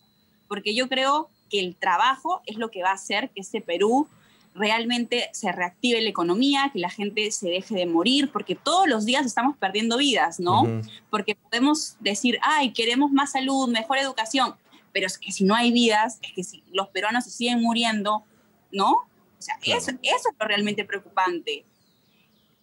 porque 0.48 0.74
yo 0.74 0.88
creo 0.88 1.30
que 1.50 1.60
el 1.60 1.74
trabajo 1.76 2.42
es 2.46 2.56
lo 2.56 2.70
que 2.70 2.82
va 2.82 2.90
a 2.90 2.94
hacer 2.94 3.30
que 3.30 3.40
este 3.40 3.60
Perú 3.60 4.06
realmente 4.54 5.30
se 5.32 5.50
reactive 5.50 6.00
la 6.00 6.08
economía, 6.08 6.70
que 6.72 6.78
la 6.78 6.90
gente 6.90 7.30
se 7.30 7.48
deje 7.48 7.74
de 7.74 7.86
morir, 7.86 8.30
porque 8.30 8.54
todos 8.54 8.86
los 8.86 9.04
días 9.04 9.24
estamos 9.24 9.56
perdiendo 9.56 9.96
vidas, 9.96 10.40
¿no? 10.40 10.64
Porque 11.10 11.34
podemos 11.34 11.96
decir, 12.00 12.38
ay, 12.42 12.72
queremos 12.72 13.10
más 13.12 13.32
salud, 13.32 13.68
mejor 13.68 13.98
educación, 13.98 14.54
pero 14.92 15.06
es 15.06 15.18
que 15.18 15.32
si 15.32 15.44
no 15.44 15.54
hay 15.54 15.72
vidas, 15.72 16.18
es 16.22 16.32
que 16.32 16.44
si 16.44 16.62
los 16.70 16.88
peruanos 16.88 17.24
se 17.24 17.30
siguen 17.30 17.62
muriendo, 17.62 18.24
¿no? 18.70 18.92
O 18.92 19.44
sea, 19.44 19.56
eso, 19.62 19.90
eso 20.02 20.28
es 20.30 20.36
lo 20.38 20.46
realmente 20.46 20.84
preocupante. 20.84 21.64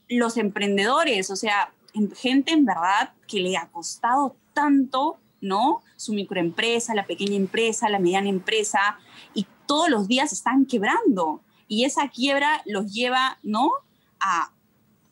Los 0.08 0.38
emprendedores, 0.38 1.30
o 1.30 1.36
sea, 1.36 1.73
gente 2.15 2.54
en 2.54 2.65
verdad 2.65 3.13
que 3.28 3.39
le 3.39 3.58
ha 3.58 3.67
costado 3.67 4.36
tanto, 4.54 5.17
¿no? 5.41 5.82
Su 5.95 6.13
microempresa, 6.13 6.93
la 6.93 7.06
pequeña 7.06 7.36
empresa, 7.36 7.89
la 7.89 7.99
mediana 7.99 8.30
empresa, 8.30 8.99
y 9.34 9.47
todos 9.65 9.89
los 9.89 10.08
días 10.08 10.32
están 10.32 10.65
quebrando 10.65 11.41
y 11.69 11.86
esa 11.86 12.10
quiebra 12.10 12.62
los 12.65 12.91
lleva, 12.91 13.38
¿no? 13.43 13.71
A 14.19 14.51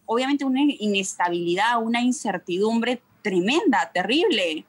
obviamente 0.05 0.43
una 0.43 0.61
inestabilidad, 0.63 1.81
una 1.81 2.01
incertidumbre 2.01 3.01
tremenda, 3.21 3.91
terrible. 3.93 4.65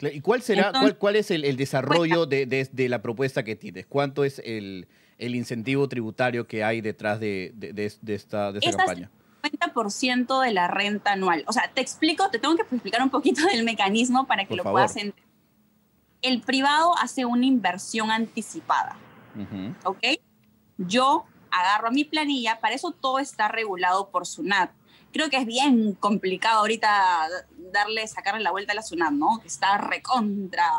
¿Y 0.00 0.20
cuál 0.20 0.42
será, 0.42 0.72
cuál, 0.98 1.16
es 1.16 1.30
el, 1.30 1.56
desarrollo 1.56 2.26
de, 2.26 2.86
la 2.88 3.02
propuesta 3.02 3.42
que 3.42 3.56
tienes? 3.56 3.86
¿Cuánto 3.86 4.24
es 4.24 4.40
el, 4.44 4.86
incentivo 5.18 5.88
tributario 5.88 6.46
que 6.46 6.62
hay 6.62 6.80
detrás 6.80 7.18
de, 7.18 7.52
esta, 8.06 8.50
esta 8.50 8.76
campaña? 8.76 9.10
50% 9.42 10.42
de 10.44 10.52
la 10.52 10.68
renta 10.68 11.12
anual. 11.12 11.44
O 11.48 11.52
sea, 11.52 11.70
te 11.72 11.80
explico, 11.80 12.30
te 12.30 12.38
tengo 12.38 12.56
que 12.56 12.62
explicar 12.62 13.02
un 13.02 13.10
poquito 13.10 13.44
del 13.46 13.64
mecanismo 13.64 14.26
para 14.26 14.44
que 14.44 14.54
lo 14.54 14.62
puedas 14.62 14.96
entender. 14.96 15.24
el 16.22 16.42
privado 16.42 16.96
hace 16.98 17.24
una 17.24 17.46
inversión 17.46 18.10
anticipada. 18.10 18.96
¿Ok? 19.84 20.04
Yo 20.78 21.24
agarro 21.50 21.90
mi 21.90 22.04
planilla, 22.04 22.60
para 22.60 22.74
eso 22.74 22.92
todo 22.92 23.18
está 23.18 23.48
regulado 23.48 24.08
por 24.10 24.26
SUNAT. 24.26 24.70
Creo 25.12 25.30
que 25.30 25.38
es 25.38 25.46
bien 25.46 25.94
complicado 25.94 26.60
ahorita 26.60 27.28
darle, 27.72 28.06
sacarle 28.06 28.42
la 28.42 28.50
vuelta 28.50 28.72
a 28.72 28.76
la 28.76 28.82
SUNAT, 28.82 29.12
¿no? 29.12 29.38
Que 29.40 29.48
está 29.48 29.78
recontra. 29.78 30.70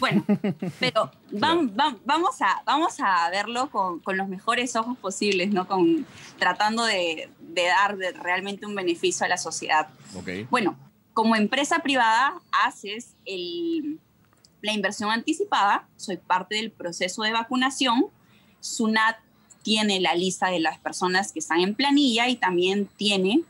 Bueno, 0.00 0.24
pero 0.80 1.10
vamos, 1.30 2.42
a, 2.42 2.62
vamos 2.64 2.96
a 2.98 3.30
verlo 3.30 3.70
con, 3.70 4.02
los 4.16 4.28
mejores 4.28 4.74
ojos 4.76 4.98
posibles, 4.98 5.50
¿no? 5.50 5.66
Con, 5.66 6.06
tratando 6.38 6.84
de, 6.84 7.30
dar 7.54 7.96
realmente 7.96 8.66
un 8.66 8.74
beneficio 8.74 9.24
a 9.24 9.28
la 9.28 9.38
sociedad. 9.38 9.88
Okay. 10.14 10.44
Bueno, 10.50 10.76
como 11.14 11.36
empresa 11.36 11.78
privada 11.78 12.34
haces 12.52 13.14
el, 13.24 13.98
la 14.60 14.72
inversión 14.72 15.10
anticipada, 15.10 15.88
soy 15.96 16.18
parte 16.18 16.56
del 16.56 16.70
proceso 16.70 17.22
de 17.22 17.32
vacunación. 17.32 18.06
SUNAT 18.60 19.16
tiene 19.62 20.00
la 20.00 20.14
lista 20.14 20.48
de 20.48 20.60
las 20.60 20.78
personas 20.78 21.32
que 21.32 21.40
están 21.40 21.60
en 21.60 21.74
planilla 21.74 22.28
y 22.28 22.36
también 22.36 22.88
tiene 22.96 23.42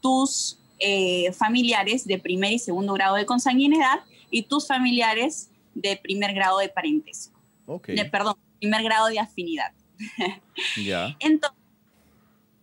tus 0.00 0.58
eh, 0.78 1.32
familiares 1.32 2.06
de 2.06 2.18
primer 2.18 2.52
y 2.52 2.58
segundo 2.58 2.92
grado 2.92 3.16
de 3.16 3.26
consanguinidad 3.26 4.04
y 4.30 4.42
tus 4.42 4.66
familiares 4.66 5.50
de 5.74 5.96
primer 5.96 6.34
grado 6.34 6.58
de 6.58 6.68
parentesco. 6.68 7.38
De, 7.86 8.04
perdón, 8.04 8.36
primer 8.58 8.82
grado 8.82 9.06
de 9.08 9.18
afinidad. 9.18 9.72
Ya. 10.76 11.16
Entonces, 11.18 11.58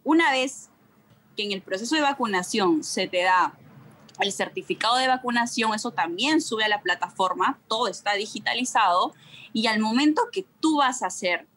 una 0.05 0.31
vez 0.31 0.69
que 1.35 1.43
en 1.43 1.51
el 1.51 1.61
proceso 1.61 1.95
de 1.95 2.01
vacunación 2.01 2.85
se 2.85 3.09
te 3.09 3.23
da 3.23 3.53
el 4.21 4.31
certificado 4.31 4.95
de 4.95 5.07
vacunación, 5.07 5.73
eso 5.73 5.91
también 5.91 6.41
sube 6.41 6.63
a 6.63 6.69
la 6.69 6.81
plataforma, 6.81 7.59
todo 7.67 7.89
está 7.89 8.13
digitalizado 8.13 9.13
y 9.51 9.67
al 9.67 9.79
momento 9.79 10.21
que 10.31 10.45
tú 10.61 10.77
vas 10.77 11.03
a 11.03 11.07
hacer 11.07 11.47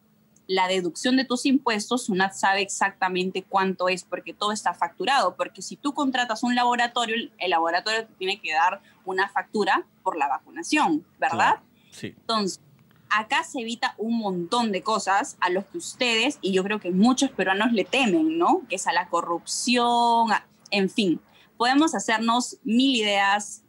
la 0.47 0.67
deducción 0.67 1.15
de 1.17 1.25
tus 1.25 1.45
impuestos, 1.45 2.05
SUNAT 2.05 2.33
sabe 2.33 2.61
exactamente 2.61 3.43
cuánto 3.43 3.89
es 3.89 4.03
porque 4.03 4.33
todo 4.33 4.51
está 4.51 4.73
facturado, 4.73 5.35
porque 5.35 5.61
si 5.61 5.75
tú 5.75 5.93
contratas 5.93 6.43
un 6.43 6.55
laboratorio, 6.55 7.15
el 7.37 7.49
laboratorio 7.49 8.05
te 8.05 8.13
tiene 8.13 8.39
que 8.39 8.53
dar 8.53 8.81
una 9.05 9.29
factura 9.29 9.85
por 10.03 10.17
la 10.17 10.27
vacunación, 10.27 11.05
¿verdad? 11.19 11.59
sí. 11.91 12.07
Entonces, 12.07 12.61
acá 13.09 13.43
se 13.43 13.61
evita 13.61 13.95
un 13.97 14.17
montón 14.17 14.71
de 14.71 14.81
cosas 14.81 15.37
a 15.39 15.49
los 15.49 15.65
que 15.65 15.77
ustedes, 15.77 16.37
y 16.41 16.51
yo 16.51 16.63
creo 16.63 16.79
que 16.79 16.91
muchos 16.91 17.31
peruanos 17.31 17.71
le 17.71 17.85
temen, 17.85 18.37
¿no? 18.37 18.61
Que 18.67 18.75
es 18.75 18.87
a 18.87 18.93
la 18.93 19.07
corrupción, 19.09 20.29
en 20.71 20.89
fin 20.89 21.21
podemos 21.57 21.95
hacernos 21.95 22.57
mil 22.63 22.95
ideas, 22.95 23.63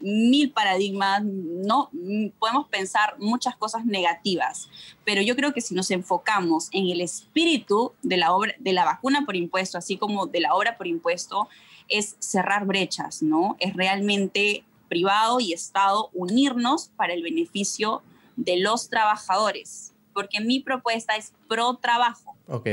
mil 0.00 0.52
paradigmas, 0.52 1.22
¿no? 1.24 1.90
Podemos 2.38 2.68
pensar 2.68 3.16
muchas 3.18 3.56
cosas 3.56 3.84
negativas, 3.84 4.68
pero 5.04 5.22
yo 5.22 5.36
creo 5.36 5.52
que 5.52 5.60
si 5.60 5.74
nos 5.74 5.90
enfocamos 5.90 6.68
en 6.72 6.88
el 6.88 7.00
espíritu 7.00 7.92
de 8.02 8.16
la, 8.16 8.32
obra, 8.32 8.54
de 8.58 8.72
la 8.72 8.84
vacuna 8.84 9.24
por 9.24 9.36
impuesto, 9.36 9.78
así 9.78 9.96
como 9.96 10.26
de 10.26 10.40
la 10.40 10.54
obra 10.54 10.76
por 10.76 10.86
impuesto, 10.86 11.48
es 11.88 12.16
cerrar 12.18 12.66
brechas, 12.66 13.22
¿no? 13.22 13.56
Es 13.60 13.74
realmente 13.74 14.64
privado 14.88 15.40
y 15.40 15.52
Estado 15.52 16.10
unirnos 16.12 16.90
para 16.96 17.14
el 17.14 17.22
beneficio 17.22 18.02
de 18.36 18.58
los 18.58 18.88
trabajadores, 18.88 19.92
porque 20.12 20.40
mi 20.40 20.60
propuesta 20.60 21.16
es 21.16 21.32
pro 21.48 21.74
trabajo. 21.76 22.36
Ok. 22.48 22.68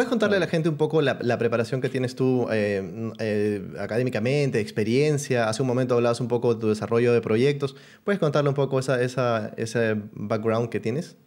¿Puedes 0.00 0.08
contarle 0.08 0.38
a 0.38 0.40
la 0.40 0.46
gente 0.46 0.70
un 0.70 0.78
poco 0.78 1.02
la, 1.02 1.18
preparación 1.36 1.82
que 1.82 1.90
tienes 1.90 2.16
tú 2.16 2.48
eh, 2.50 3.12
eh, 3.18 3.62
académicamente, 3.78 4.58
experiencia? 4.58 5.46
Hace 5.46 5.60
un 5.60 5.68
momento 5.68 5.94
hablabas 5.94 6.22
un 6.22 6.28
poco 6.28 6.54
de 6.54 6.60
tu 6.62 6.68
desarrollo 6.68 7.12
de 7.12 7.20
proyectos. 7.20 7.76
¿Puedes 8.02 8.18
contarle 8.18 8.48
un 8.48 8.54
poco 8.54 8.78
esa, 8.78 8.98
ese 9.02 9.96
background 10.14 10.70
que 10.70 10.80
tienes? 10.80 11.18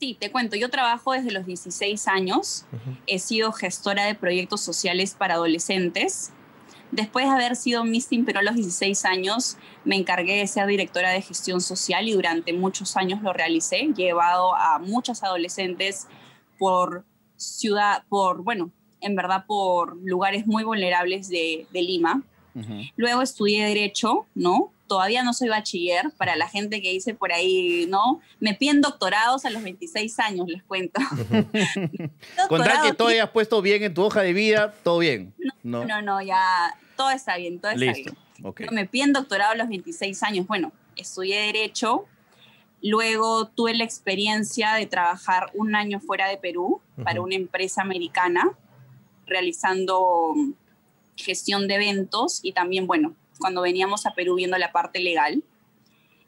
Sí, 0.00 0.16
te 0.18 0.32
cuento. 0.32 0.56
Yo 0.56 0.70
trabajo 0.70 1.12
desde 1.12 1.32
los 1.32 1.44
16 1.44 2.08
años. 2.08 2.64
He 3.06 3.18
sido 3.18 3.52
gestora 3.52 4.06
de 4.06 4.14
proyectos 4.14 4.62
sociales 4.62 5.14
para 5.14 5.34
adolescentes. 5.34 6.32
Después 6.92 7.26
de 7.26 7.32
haber 7.32 7.56
sido 7.56 7.84
Miss 7.84 8.06
Perú 8.06 8.38
a 8.38 8.42
los 8.42 8.54
16 8.54 9.04
años, 9.04 9.58
me 9.84 9.96
encargué 9.96 10.38
de 10.38 10.46
ser 10.46 10.66
directora 10.66 11.10
de 11.10 11.20
gestión 11.20 11.60
social 11.60 12.08
y 12.08 12.14
durante 12.14 12.54
muchos 12.54 12.96
años 12.96 13.20
lo 13.20 13.34
realicé. 13.34 13.92
Llevado 13.94 14.54
a 14.54 14.78
muchos 14.78 15.22
adolescentes 15.22 16.06
por 16.58 17.04
ciudad, 17.36 18.04
por, 18.08 18.42
bueno, 18.42 18.70
en 19.00 19.14
verdad 19.14 19.44
por 19.46 19.96
lugares 20.04 20.46
muy 20.46 20.64
vulnerables 20.64 21.28
de, 21.28 21.66
Lima. 21.72 22.22
Luego 22.96 23.20
estudié 23.20 23.66
Derecho, 23.66 24.26
¿no? 24.34 24.72
Todavía 24.86 25.22
no 25.22 25.34
soy 25.34 25.48
bachiller, 25.48 26.10
para 26.16 26.36
la 26.36 26.48
gente 26.48 26.80
que 26.80 26.90
dice 26.90 27.12
por 27.12 27.32
ahí, 27.32 27.86
¿no? 27.88 28.20
Me 28.40 28.54
piden 28.54 28.80
doctorados 28.80 29.44
a 29.44 29.50
los 29.50 29.62
26 29.62 30.18
años, 30.20 30.48
les 30.48 30.62
cuento. 30.62 31.00
Con 32.48 32.62
que 32.62 32.94
todo 32.96 33.08
hayas 33.08 33.28
puesto 33.28 33.60
bien 33.60 33.82
en 33.82 33.92
tu 33.92 34.04
hoja 34.04 34.22
de 34.22 34.32
vida, 34.32 34.72
todo 34.82 34.98
bien. 35.00 35.34
No, 35.62 35.84
no, 35.84 36.00
no, 36.00 36.22
ya 36.22 36.74
todo 36.96 37.10
está 37.10 37.36
bien, 37.36 37.60
todo 37.60 37.72
está 37.72 37.92
bien. 37.92 38.16
Me 38.70 38.86
piden 38.86 39.12
doctorado 39.12 39.52
a 39.52 39.56
los 39.56 39.68
26 39.68 40.22
años. 40.22 40.46
Bueno, 40.46 40.72
estudié 40.96 41.40
Derecho, 41.40 42.06
Luego 42.82 43.48
tuve 43.48 43.74
la 43.74 43.84
experiencia 43.84 44.74
de 44.74 44.86
trabajar 44.86 45.50
un 45.54 45.74
año 45.74 46.00
fuera 46.00 46.28
de 46.28 46.36
Perú 46.36 46.80
para 47.02 47.20
una 47.20 47.34
empresa 47.34 47.82
americana, 47.82 48.56
realizando 49.26 50.34
gestión 51.16 51.66
de 51.68 51.76
eventos 51.76 52.40
y 52.42 52.52
también, 52.52 52.86
bueno, 52.86 53.14
cuando 53.38 53.62
veníamos 53.62 54.06
a 54.06 54.14
Perú 54.14 54.36
viendo 54.36 54.58
la 54.58 54.72
parte 54.72 55.00
legal. 55.00 55.42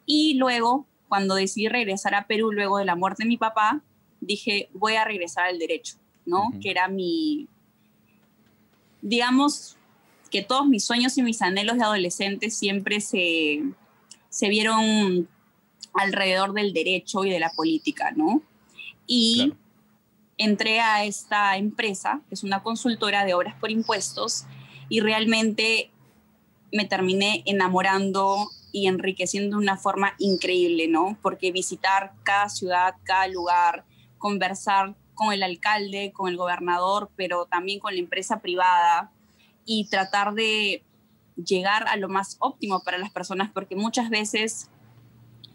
Y 0.06 0.34
luego, 0.34 0.86
cuando 1.08 1.34
decidí 1.34 1.68
regresar 1.68 2.14
a 2.14 2.26
Perú 2.26 2.52
luego 2.52 2.78
de 2.78 2.86
la 2.86 2.96
muerte 2.96 3.24
de 3.24 3.28
mi 3.28 3.36
papá, 3.36 3.82
dije, 4.20 4.68
voy 4.72 4.94
a 4.94 5.04
regresar 5.04 5.46
al 5.46 5.58
derecho, 5.58 5.96
¿no? 6.24 6.50
Que 6.60 6.70
era 6.70 6.88
mi, 6.88 7.46
digamos, 9.02 9.76
que 10.30 10.42
todos 10.42 10.66
mis 10.66 10.84
sueños 10.84 11.16
y 11.18 11.22
mis 11.22 11.42
anhelos 11.42 11.76
de 11.76 11.84
adolescente 11.84 12.50
siempre 12.50 13.00
se, 13.00 13.62
se 14.28 14.48
vieron 14.48 15.28
alrededor 15.94 16.52
del 16.52 16.72
derecho 16.72 17.24
y 17.24 17.30
de 17.30 17.40
la 17.40 17.50
política, 17.50 18.12
¿no? 18.12 18.42
Y 19.06 19.54
entré 20.36 20.80
a 20.80 21.04
esta 21.04 21.56
empresa, 21.56 22.20
que 22.28 22.34
es 22.34 22.44
una 22.44 22.62
consultora 22.62 23.24
de 23.24 23.34
obras 23.34 23.54
por 23.58 23.70
impuestos, 23.70 24.44
y 24.88 25.00
realmente 25.00 25.90
me 26.72 26.84
terminé 26.84 27.42
enamorando 27.46 28.48
y 28.72 28.86
enriqueciendo 28.86 29.56
de 29.56 29.62
una 29.62 29.76
forma 29.76 30.14
increíble, 30.18 30.88
¿no? 30.88 31.18
Porque 31.22 31.52
visitar 31.52 32.12
cada 32.22 32.48
ciudad, 32.48 32.94
cada 33.04 33.26
lugar, 33.28 33.84
conversar 34.18 34.94
con 35.14 35.32
el 35.32 35.42
alcalde, 35.42 36.12
con 36.12 36.28
el 36.28 36.36
gobernador, 36.36 37.10
pero 37.16 37.46
también 37.46 37.80
con 37.80 37.94
la 37.94 38.00
empresa 38.00 38.40
privada 38.40 39.10
y 39.64 39.88
tratar 39.88 40.34
de 40.34 40.84
llegar 41.36 41.88
a 41.88 41.96
lo 41.96 42.08
más 42.08 42.36
óptimo 42.40 42.80
para 42.84 42.98
las 42.98 43.10
personas, 43.10 43.50
porque 43.52 43.76
muchas 43.76 44.10
veces 44.10 44.70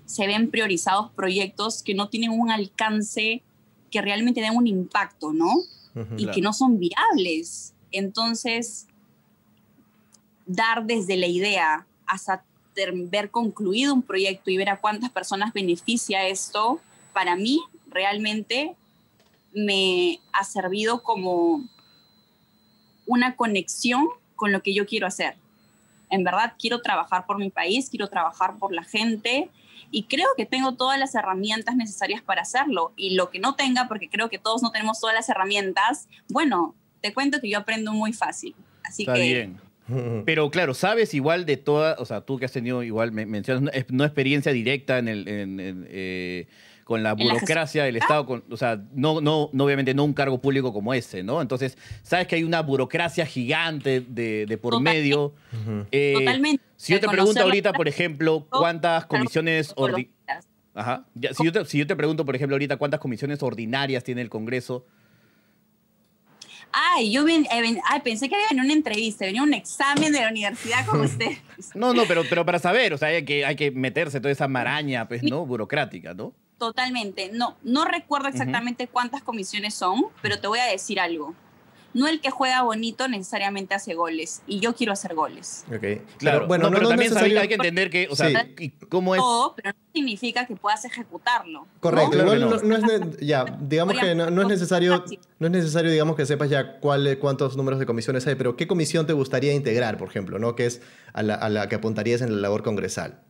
se 0.06 0.28
ven 0.28 0.50
priorizados 0.50 1.12
proyectos 1.12 1.82
que 1.82 1.94
no 1.94 2.10
tienen 2.10 2.32
un 2.32 2.52
alcance 2.52 3.44
que 3.92 4.02
realmente 4.02 4.42
den 4.42 4.56
un 4.56 4.68
impacto, 4.68 5.34
¿no? 5.34 5.54
y 6.18 6.26
que 6.28 6.42
no 6.42 6.54
son 6.54 6.80
viables. 6.80 7.74
Entonces, 7.92 8.88
dar 10.46 10.86
desde 10.86 11.18
la 11.18 11.28
idea 11.28 11.86
hasta 12.08 12.44
ver 12.76 13.30
concluido 13.30 13.94
un 13.94 14.02
proyecto 14.02 14.50
y 14.50 14.58
ver 14.58 14.70
a 14.70 14.78
cuántas 14.78 15.12
personas 15.12 15.54
beneficia 15.54 16.28
esto, 16.28 16.80
para 17.14 17.36
mí 17.36 17.62
realmente 17.88 18.76
me 19.54 20.20
ha 20.32 20.44
servido 20.44 21.04
como 21.04 21.64
una 23.06 23.36
conexión 23.36 24.08
con 24.36 24.52
lo 24.52 24.64
que 24.64 24.74
yo 24.74 24.88
quiero 24.88 25.06
hacer. 25.06 25.36
En 26.10 26.24
verdad, 26.24 26.54
quiero 26.58 26.82
trabajar 26.82 27.26
por 27.26 27.38
mi 27.38 27.50
país, 27.50 27.90
quiero 27.90 28.10
trabajar 28.10 28.58
por 28.58 28.74
la 28.74 28.84
gente, 28.84 29.50
y 29.92 30.04
creo 30.04 30.28
que 30.36 30.46
tengo 30.46 30.76
todas 30.76 31.00
las 31.00 31.16
herramientas 31.16 31.76
necesarias 31.76 32.22
para 32.22 32.42
hacerlo. 32.42 32.94
Y 32.96 33.16
lo 33.16 33.30
que 33.30 33.40
no 33.40 33.56
tenga, 33.56 33.88
porque 33.88 34.10
creo 34.10 34.30
que 34.30 34.40
todos 34.40 34.62
no 34.64 34.72
tenemos 34.72 35.00
todas 35.00 35.16
las 35.16 35.30
herramientas, 35.30 36.08
bueno, 36.30 36.76
te 37.02 37.14
cuento 37.14 37.40
que 37.40 37.50
yo 37.50 37.60
aprendo 37.60 37.94
muy 37.94 38.14
fácil. 38.14 38.56
Así 38.84 39.04
Está 39.04 39.16
bien. 39.16 39.60
Pero 40.26 40.50
claro, 40.50 40.74
sabes 40.74 41.14
igual 41.14 41.46
de 41.46 41.58
toda, 41.58 41.96
o 42.00 42.06
sea, 42.06 42.22
tú 42.22 42.38
que 42.38 42.46
has 42.46 42.52
tenido 42.52 42.84
igual, 42.84 43.12
mencionas, 43.12 43.74
no 43.90 44.06
experiencia 44.06 44.54
directa 44.54 44.98
en 44.98 45.08
el, 45.08 45.28
en, 45.28 45.88
eh, 45.90 46.48
con 46.84 47.04
la 47.04 47.14
burocracia 47.14 47.84
del 47.84 47.96
Estado, 47.96 48.26
con, 48.26 48.44
o 48.50 48.58
sea, 48.58 48.82
no, 48.94 49.22
no, 49.22 49.50
no, 49.54 49.64
obviamente 49.64 49.94
no 49.94 50.04
un 50.04 50.14
cargo 50.14 50.42
público 50.42 50.74
como 50.74 50.94
ese, 50.94 51.24
¿no? 51.24 51.42
Entonces, 51.42 51.78
sabes 52.02 52.28
que 52.28 52.36
hay 52.36 52.44
una 52.44 52.62
burocracia 52.62 53.26
gigante 53.26 54.02
de, 54.02 54.60
por 54.62 54.80
medio. 54.82 55.34
Eh, 55.92 56.14
Totalmente. 56.18 56.64
Si 56.76 56.94
yo 56.94 57.00
te 57.00 57.08
pregunto 57.08 57.42
ahorita, 57.42 57.74
por 57.74 57.88
ejemplo, 57.88 58.48
cuántas 58.50 59.06
comisiones 59.06 59.74
ordinarias... 59.76 60.48
Ajá. 60.76 61.06
si, 61.38 61.46
yo 61.46 61.52
te, 61.52 61.66
si 61.66 61.78
yo 61.78 61.86
te 61.86 61.96
pregunto, 61.96 62.26
por 62.26 62.36
ejemplo, 62.36 62.56
ahorita 62.56 62.78
cuántas 62.78 63.00
comisiones 63.00 63.44
ordinarias 63.44 64.04
tiene 64.04 64.22
el 64.22 64.30
Congreso, 64.30 64.86
Ay, 66.76 67.12
yo 67.12 67.24
ay, 67.28 68.02
pensé 68.04 68.28
que 68.28 68.34
había 68.34 68.48
venido 68.48 68.66
una 68.66 68.74
entrevista, 68.74 69.26
venía 69.26 69.44
un 69.44 69.54
examen 69.54 70.12
de 70.12 70.22
la 70.22 70.30
universidad 70.30 70.84
con 70.88 71.02
usted. 71.06 71.30
No, 71.76 71.94
no, 71.94 72.04
pero, 72.08 72.24
pero 72.28 72.44
para 72.46 72.58
saber, 72.58 72.94
o 72.94 72.98
sea, 72.98 73.10
hay 73.10 73.24
que, 73.24 73.46
hay 73.46 73.56
que 73.56 73.70
meterse 73.70 74.20
toda 74.20 74.32
esa 74.32 74.48
maraña, 74.48 75.08
pues, 75.08 75.22
¿no? 75.22 75.46
Burocrática, 75.46 76.16
¿no? 76.16 76.34
Totalmente. 76.68 77.30
No, 77.34 77.58
no 77.64 77.86
recuerdo 77.86 78.30
exactamente 78.30 78.88
cuántas 78.88 79.22
comisiones 79.22 79.74
son, 79.74 80.06
pero 80.22 80.40
te 80.40 80.48
voy 80.48 80.60
a 80.60 80.66
decir 80.66 81.00
algo 81.00 81.36
no 81.94 82.08
el 82.08 82.20
que 82.20 82.32
juega 82.32 82.64
bonito 82.64 83.08
necesariamente 83.08 83.76
hace 83.76 83.94
goles. 83.94 84.42
Y 84.48 84.60
yo 84.60 84.74
quiero 84.76 84.94
hacer 84.94 85.14
goles. 85.14 85.66
Ok. 85.70 86.02
Claro, 86.18 86.48
bueno, 86.48 86.70
no, 86.70 86.78
pero 86.78 86.90
también 86.90 87.38
hay 87.38 87.48
que 87.48 87.54
entender 87.54 87.90
que, 87.90 88.08
o 88.10 88.16
sea, 88.16 88.48
¿cómo 88.90 89.16
es? 89.16 89.22
Todo, 89.22 89.56
pero 89.56 89.70
no 89.70 89.94
significa 89.94 90.46
que 90.46 90.56
puedas 90.56 90.84
ejecutarlo. 90.86 91.68
Correcto. 91.80 92.24
¿no? 92.24 92.76
es, 92.76 93.18
ya, 93.20 93.46
digamos 93.60 93.98
que 94.00 94.16
no, 94.16 94.42
es 94.42 94.48
necesario, 94.48 95.04
no 95.40 95.48
es 95.48 95.54
necesario, 95.54 95.92
digamos, 95.92 96.16
que 96.16 96.26
sepas 96.26 96.50
ya 96.50 96.80
cuál, 96.80 97.18
cuántos 97.20 97.56
números 97.56 97.80
de 97.80 97.86
comisiones 97.86 98.26
hay, 98.28 98.36
pero 98.36 98.56
¿qué 98.56 98.68
comisión 98.68 99.06
te 99.06 99.14
gustaría 99.14 99.54
integrar, 99.54 99.98
por 99.98 100.08
ejemplo, 100.08 100.40
no? 100.40 100.56
Que 100.56 100.66
es 100.66 100.82
a 101.14 101.24
la, 101.24 101.36
a 101.36 101.50
la 101.50 101.70
que 101.70 101.76
apuntarías 101.76 102.22
en 102.22 102.36
la 102.36 102.42
labor 102.42 102.64
congresal. 102.64 103.22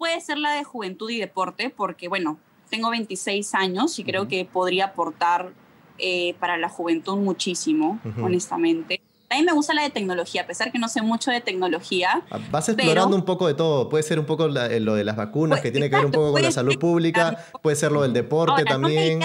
Puede 0.00 0.18
ser 0.22 0.38
la 0.38 0.52
de 0.52 0.64
juventud 0.64 1.10
y 1.10 1.18
deporte, 1.18 1.68
porque, 1.68 2.08
bueno, 2.08 2.38
tengo 2.70 2.88
26 2.88 3.54
años 3.54 3.98
y 3.98 4.04
creo 4.04 4.28
que 4.28 4.46
podría 4.46 4.86
aportar 4.86 5.52
eh, 5.98 6.34
para 6.40 6.56
la 6.56 6.70
juventud 6.70 7.18
muchísimo, 7.18 8.00
honestamente. 8.22 9.02
A 9.28 9.36
mí 9.36 9.42
me 9.42 9.52
gusta 9.52 9.74
la 9.74 9.82
de 9.82 9.90
tecnología, 9.90 10.40
a 10.40 10.46
pesar 10.46 10.72
que 10.72 10.78
no 10.78 10.88
sé 10.88 11.02
mucho 11.02 11.30
de 11.30 11.42
tecnología. 11.42 12.22
Ah, 12.30 12.38
vas 12.50 12.70
explorando 12.70 13.14
un 13.14 13.26
poco 13.26 13.46
de 13.46 13.52
todo. 13.52 13.90
Puede 13.90 14.02
ser 14.02 14.18
un 14.18 14.24
poco 14.24 14.46
eh, 14.46 14.80
lo 14.80 14.94
de 14.94 15.04
las 15.04 15.16
vacunas, 15.16 15.58
pues, 15.58 15.64
que 15.64 15.70
tiene 15.70 15.90
que 15.90 15.96
ver 15.96 16.06
un 16.06 16.12
poco 16.12 16.32
con 16.32 16.40
la 16.40 16.50
salud 16.50 16.78
pública. 16.78 17.36
Puede 17.62 17.76
ser 17.76 17.92
lo 17.92 18.00
del 18.00 18.14
deporte 18.14 18.64
también. 18.64 19.20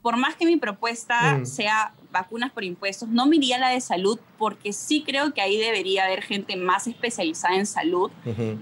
por 0.00 0.16
más 0.16 0.34
que 0.34 0.46
mi 0.46 0.56
propuesta 0.56 1.36
mm. 1.36 1.44
sea 1.44 1.92
vacunas 2.10 2.52
por 2.52 2.64
impuestos, 2.64 3.06
no 3.10 3.26
me 3.26 3.36
iría 3.36 3.58
la 3.58 3.68
de 3.68 3.82
salud 3.82 4.18
porque 4.38 4.72
sí 4.72 5.04
creo 5.06 5.34
que 5.34 5.42
ahí 5.42 5.58
debería 5.58 6.06
haber 6.06 6.22
gente 6.22 6.56
más 6.56 6.86
especializada 6.86 7.56
en 7.56 7.66
salud. 7.66 8.10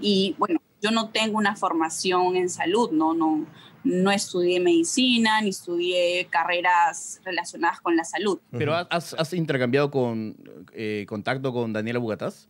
Y 0.01 0.35
bueno, 0.37 0.59
yo 0.81 0.91
no 0.91 1.09
tengo 1.09 1.37
una 1.37 1.55
formación 1.55 2.35
en 2.35 2.49
salud, 2.49 2.91
no, 2.91 3.13
no, 3.13 3.45
no 3.83 4.11
estudié 4.11 4.59
medicina 4.59 5.41
ni 5.41 5.49
estudié 5.49 6.27
carreras 6.29 7.21
relacionadas 7.23 7.81
con 7.81 7.95
la 7.95 8.03
salud. 8.03 8.39
¿Pero 8.51 8.75
has, 8.75 9.33
intercambiado 9.33 9.91
con, 9.91 10.35
eh, 10.73 11.05
contacto 11.07 11.53
con 11.53 11.73
Daniela 11.73 11.99
Bugatás? 11.99 12.47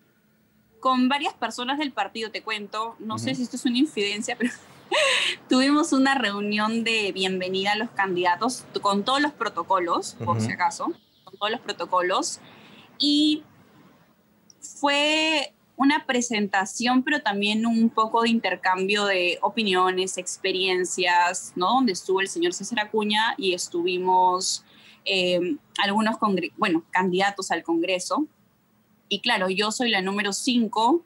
Con 0.80 1.10
varias 1.10 1.34
personas 1.34 1.78
del 1.78 1.92
partido, 1.92 2.32
te 2.32 2.42
cuento. 2.42 2.96
No 3.00 3.18
sé 3.18 3.36
si 3.36 3.44
esto 3.44 3.58
es 3.58 3.66
una 3.66 3.78
infidencia, 3.78 4.36
pero 4.38 4.52
tuvimos 5.48 5.94
una 5.94 6.16
reunión 6.16 6.84
de 6.84 7.12
bienvenida 7.12 7.74
a 7.74 7.76
los 7.76 7.90
candidatos 7.92 8.66
con 8.82 9.04
todos 9.04 9.22
los 9.22 9.34
protocolos, 9.34 10.16
por 10.24 10.40
si 10.42 10.52
acaso, 10.52 10.94
con 11.24 11.38
todos 11.38 11.52
los 11.52 11.62
protocolos. 11.62 12.40
Y 12.98 13.44
fue 14.62 15.54
una 15.80 16.06
presentación, 16.06 17.04
pero 17.04 17.22
también 17.22 17.66
un 17.66 17.90
poco 17.90 18.24
de 18.24 18.30
intercambio 18.30 19.06
de 19.06 19.40
opiniones, 19.42 20.18
experiencias, 20.18 21.54
¿no? 21.56 21.76
Donde 21.76 21.94
estuvo 21.94 22.20
el 22.20 22.28
señor 22.28 22.54
César 22.54 22.82
Acuña 22.82 23.34
y 23.38 23.54
estuvimos 23.54 24.66
eh, 25.06 25.56
algunos 25.82 26.18
bueno, 26.58 26.84
candidatos 26.92 27.50
al 27.52 27.64
Congreso. 27.64 28.28
Y 29.08 29.22
claro, 29.22 29.50
yo 29.50 29.72
soy 29.72 29.90
la 29.90 30.02
número 30.02 30.34
5 30.34 31.02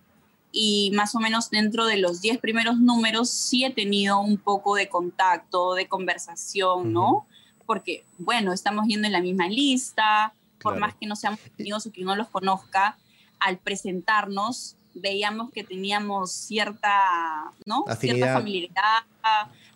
y 0.51 0.91
más 0.95 1.13
o 1.13 1.19
menos 1.19 1.51
dentro 1.51 1.85
de 1.85 1.97
los 1.97 2.21
10 2.21 2.39
primeros 2.39 2.79
números 2.79 3.29
sí 3.29 3.65
he 3.65 3.69
tenido 3.69 4.19
un 4.21 4.39
poco 4.39 4.73
de 4.73 4.89
contacto, 4.89 5.75
de 5.75 5.87
conversación, 5.87 6.91
¿no? 6.91 7.27
Porque, 7.67 8.05
bueno, 8.17 8.51
estamos 8.51 8.87
yendo 8.87 9.05
en 9.05 9.13
la 9.13 9.21
misma 9.21 9.47
lista, 9.47 10.33
por 10.59 10.79
más 10.79 10.95
que 10.95 11.05
no 11.05 11.15
seamos 11.15 11.39
amigos 11.59 11.85
o 11.85 11.91
que 11.91 12.03
no 12.03 12.15
los 12.15 12.29
conozca, 12.29 12.97
al 13.43 13.57
presentarnos 13.57 14.77
veíamos 14.93 15.51
que 15.51 15.63
teníamos 15.63 16.31
cierta, 16.31 17.51
¿no? 17.65 17.83
Cierta 17.99 18.33
familiaridad, 18.33 19.03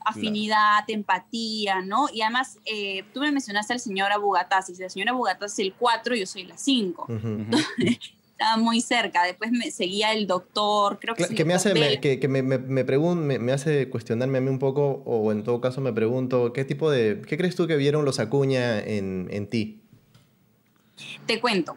afinidad, 0.06 0.84
empatía, 0.88 1.82
¿no? 1.82 2.08
Y 2.14 2.22
además, 2.22 2.60
eh, 2.66 3.04
tú 3.14 3.22
me 3.22 3.32
mencionaste 3.32 3.74
al 3.74 3.80
señor 3.80 4.12
Abugataz, 4.12 4.70
y 4.70 4.76
si 4.76 4.82
la 4.82 4.90
señora 4.90 5.12
Abugataz 5.12 5.54
es 5.54 5.60
el 5.60 5.74
4, 5.74 6.16
yo 6.16 6.26
soy 6.26 6.44
la 6.44 6.58
5. 6.58 7.08
Estaba 8.32 8.58
muy 8.58 8.82
cerca. 8.82 9.24
Después 9.24 9.52
me 9.52 9.72
seguía 9.72 10.14
el 10.14 10.28
doctor, 10.28 11.00
creo 11.00 11.16
que... 11.16 11.26
Que, 11.26 11.44
me 11.44 11.56
hace, 11.56 12.00
que, 12.00 12.20
que 12.20 12.28
me, 12.28 12.44
me, 12.44 12.60
me, 12.60 13.52
hace 13.52 13.90
cuestionarme 13.90 14.38
a 14.38 14.42
mí 14.42 14.50
un 14.50 14.60
poco, 14.60 15.02
o 15.06 15.32
en 15.32 15.44
todo 15.44 15.60
caso 15.60 15.82
me 15.82 15.92
pregunto, 15.92 16.54
¿qué 16.54 16.64
tipo 16.64 16.92
de... 16.92 17.24
¿Qué 17.26 17.36
crees 17.36 17.56
tú 17.56 17.66
que 17.66 17.78
vieron 17.78 18.06
los 18.06 18.20
Acuña 18.20 18.80
en, 18.80 19.28
en 19.32 19.50
ti? 19.50 19.82
Te 21.26 21.40
cuento, 21.40 21.76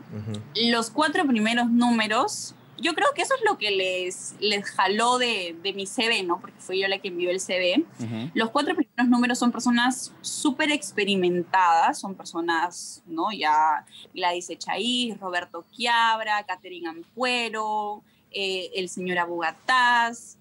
los 0.54 0.90
cuatro 0.90 1.26
primeros 1.26 1.68
números, 1.70 2.54
yo 2.78 2.94
creo 2.94 3.08
que 3.14 3.22
eso 3.22 3.34
es 3.34 3.42
lo 3.44 3.58
que 3.58 3.70
les, 3.70 4.34
les 4.40 4.64
jaló 4.64 5.18
de, 5.18 5.54
de 5.62 5.72
mi 5.74 5.86
CV, 5.86 6.22
¿no? 6.22 6.40
Porque 6.40 6.58
fui 6.60 6.80
yo 6.80 6.88
la 6.88 6.98
que 6.98 7.08
envió 7.08 7.30
el 7.30 7.40
CV. 7.40 7.84
Los 8.32 8.50
cuatro 8.50 8.74
primeros 8.74 9.08
números 9.08 9.38
son 9.38 9.52
personas 9.52 10.12
súper 10.22 10.70
experimentadas, 10.72 11.98
son 11.98 12.14
personas, 12.14 13.02
¿no? 13.06 13.32
Ya 13.32 13.84
Gladys 14.14 14.48
Echaíz, 14.50 15.18
Roberto 15.20 15.64
Quiabra, 15.74 16.42
Catherine 16.44 16.88
Ampuero, 16.88 18.02
eh, 18.30 18.70
el 18.74 18.88
señor 18.88 19.18
Abugataz, 19.18 20.38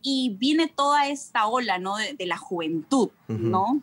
y 0.00 0.36
viene 0.38 0.68
toda 0.68 1.08
esta 1.08 1.46
ola, 1.46 1.78
¿no? 1.78 1.96
De, 1.96 2.14
de 2.14 2.26
la 2.26 2.38
juventud, 2.38 3.10
¿no? 3.28 3.80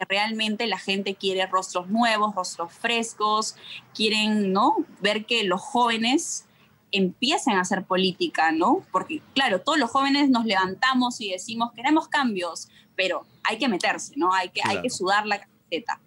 Realmente 0.00 0.66
la 0.66 0.78
gente 0.78 1.14
quiere 1.14 1.46
rostros 1.46 1.88
nuevos, 1.88 2.34
rostros 2.34 2.72
frescos, 2.72 3.56
quieren, 3.94 4.52
¿no? 4.52 4.76
Ver 5.00 5.24
que 5.24 5.44
los 5.44 5.60
jóvenes 5.60 6.46
empiecen 6.92 7.54
a 7.54 7.62
hacer 7.62 7.84
política, 7.84 8.52
¿no? 8.52 8.84
Porque, 8.92 9.20
claro, 9.34 9.60
todos 9.60 9.78
los 9.78 9.90
jóvenes 9.90 10.30
nos 10.30 10.44
levantamos 10.44 11.20
y 11.20 11.30
decimos, 11.30 11.72
queremos 11.72 12.08
cambios, 12.08 12.68
pero 12.94 13.26
hay 13.42 13.58
que 13.58 13.68
meterse, 13.68 14.14
¿no? 14.16 14.32
Hay 14.32 14.50
que, 14.50 14.60
hay 14.64 14.80
que 14.80 14.90
sudar 14.90 15.26
la 15.26 15.40
camiseta. 15.40 16.00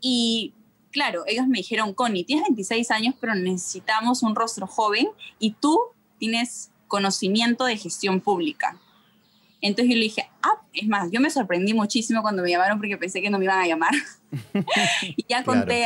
Y, 0.00 0.52
claro, 0.90 1.24
ellos 1.26 1.46
me 1.46 1.58
dijeron, 1.58 1.94
Connie, 1.94 2.24
tienes 2.24 2.44
26 2.44 2.90
años, 2.90 3.14
pero 3.20 3.34
necesitamos 3.34 4.22
un 4.22 4.34
rostro 4.34 4.66
joven 4.66 5.08
y 5.38 5.52
tú 5.52 5.78
tienes 6.18 6.70
conocimiento 6.88 7.64
de 7.64 7.76
gestión 7.76 8.20
pública. 8.20 8.78
Entonces 9.60 9.92
yo 9.92 9.96
le 9.96 10.04
dije, 10.04 10.28
ah, 10.42 10.62
es 10.72 10.86
más, 10.86 11.10
yo 11.10 11.20
me 11.20 11.30
sorprendí 11.30 11.74
muchísimo 11.74 12.22
cuando 12.22 12.42
me 12.42 12.50
llamaron 12.50 12.78
porque 12.78 12.96
pensé 12.96 13.20
que 13.20 13.30
no 13.30 13.38
me 13.38 13.44
iban 13.44 13.58
a 13.58 13.66
llamar. 13.66 13.92
y 15.02 15.24
ya 15.28 15.42
conté 15.42 15.84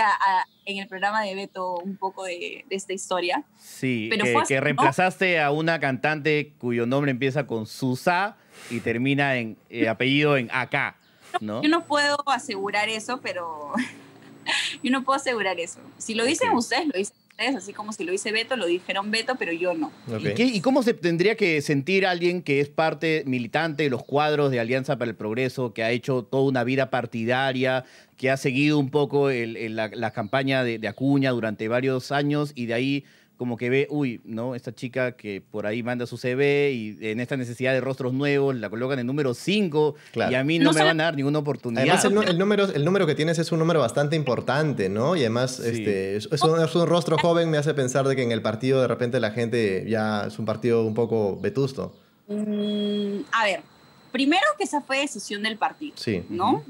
en 0.67 0.79
el 0.79 0.89
programa 0.89 1.23
de 1.23 1.35
Beto 1.35 1.77
un 1.77 1.97
poco 1.97 2.25
de, 2.25 2.65
esta 2.69 2.93
historia. 2.93 3.45
Sí, 3.59 4.11
que, 4.47 4.61
reemplazaste 4.61 5.41
a 5.41 5.51
una 5.51 5.81
cantante 5.81 6.53
cuyo 6.59 6.85
nombre 6.87 7.11
empieza 7.11 7.47
con 7.47 7.67
Susa 7.67 8.37
y 8.71 8.81
termina 8.81 9.37
en 9.37 9.57
eh, 9.71 9.89
apellido 9.89 10.37
en 10.37 10.51
AK. 10.53 10.97
¿no? 11.41 11.63
Yo 11.63 11.69
no 11.71 11.87
puedo 11.87 12.19
asegurar 12.29 12.91
eso, 12.91 13.21
pero 13.23 13.73
yo 14.83 14.91
no 14.91 15.03
puedo 15.03 15.17
asegurar 15.17 15.59
eso. 15.61 15.81
Si 15.97 16.15
lo 16.15 16.25
dicen 16.25 16.53
ustedes, 16.53 16.87
lo 16.87 16.99
dicen 16.99 17.17
así 17.39 17.73
como 17.73 17.93
si 17.93 18.05
lo 18.05 18.13
hice 18.13 18.31
Beto, 18.33 18.57
lo 18.57 18.67
dijeron 18.67 19.11
Beto, 19.11 19.35
pero 19.39 19.53
yo 19.53 19.75
no. 19.75 19.91
¿Y, 20.37 20.61
cómo 20.61 20.83
se 20.83 20.95
tendría 20.95 21.37
que 21.37 21.61
sentir 21.61 22.07
alguien 22.07 22.43
que 22.43 22.61
es 22.61 22.69
parte 22.69 23.25
militante 23.27 23.85
de 23.85 23.91
los 23.91 24.05
cuadros 24.05 24.51
de 24.51 24.61
Alianza 24.61 24.97
para 24.97 25.11
el 25.11 25.17
Progreso, 25.17 25.73
que 25.73 25.83
ha 25.83 25.91
hecho 25.91 26.23
toda 26.23 26.45
una 26.45 26.65
vida 26.65 26.91
partidaria, 26.91 27.85
que 28.17 28.31
ha 28.31 28.37
seguido 28.37 28.79
un 28.79 28.91
poco 28.91 29.31
la, 29.31 30.11
campaña 30.13 30.63
de 30.63 30.89
Acuña 30.89 31.31
durante 31.31 31.69
varios 31.69 32.13
años 32.13 32.53
y 32.55 32.67
de 32.67 32.75
ahí 32.75 33.05
como 33.43 33.57
que 33.57 33.71
ve, 33.71 33.89
uy, 33.91 34.21
¿no? 34.25 34.55
Esta 34.55 34.73
chica 34.73 35.17
que 35.17 35.41
por 35.41 35.67
ahí 35.67 35.83
manda 35.83 36.07
su 36.07 36.17
CV 36.17 36.71
y 36.71 36.97
en 37.01 37.19
esta 37.19 37.37
necesidad 37.37 37.73
de 37.73 37.81
rostros 37.81 38.13
nuevos 38.13 38.55
la 38.55 38.71
colocan 38.71 39.01
en 39.01 39.07
número 39.09 39.35
5 39.35 39.97
y 40.31 40.35
a 40.35 40.45
mí 40.45 40.61
no, 40.61 40.73
me 40.73 40.81
van 40.81 41.01
a 41.01 41.05
dar 41.07 41.17
ninguna 41.17 41.41
oportunidad. 41.41 41.83
Además, 41.83 42.29
el, 42.29 42.39
número, 42.39 42.67
el 42.67 42.85
número 42.85 43.05
que 43.05 43.17
tienes 43.17 43.41
es 43.41 43.51
un 43.51 43.59
número 43.59 43.81
bastante 43.81 44.15
importante, 44.15 44.89
¿no? 44.89 45.17
Y 45.17 45.23
además, 45.23 45.59
este, 45.59 46.15
es, 46.15 46.29
un, 46.45 46.87
rostro 46.87 47.19
joven, 47.19 47.51
me 47.51 47.59
hace 47.59 47.75
pensar 47.75 48.07
de 48.07 48.15
que 48.15 48.23
en 48.23 48.31
el 48.31 48.43
partido 48.43 48.81
de 48.81 48.87
repente 48.87 49.19
la 49.19 49.33
gente 49.33 49.85
ya 49.89 50.29
es 50.29 50.39
un 50.39 50.45
partido 50.45 50.85
un 50.85 50.95
poco 50.95 51.37
vetusto. 51.41 51.97
Mm, 52.29 53.23
a 53.33 53.45
ver, 53.45 53.63
primero 54.13 54.47
que 54.57 54.63
esa 54.63 54.83
fue 54.83 54.99
decisión 54.99 55.43
del 55.43 55.59
partido, 55.59 55.97
sí. 55.97 56.23
¿no? 56.29 56.63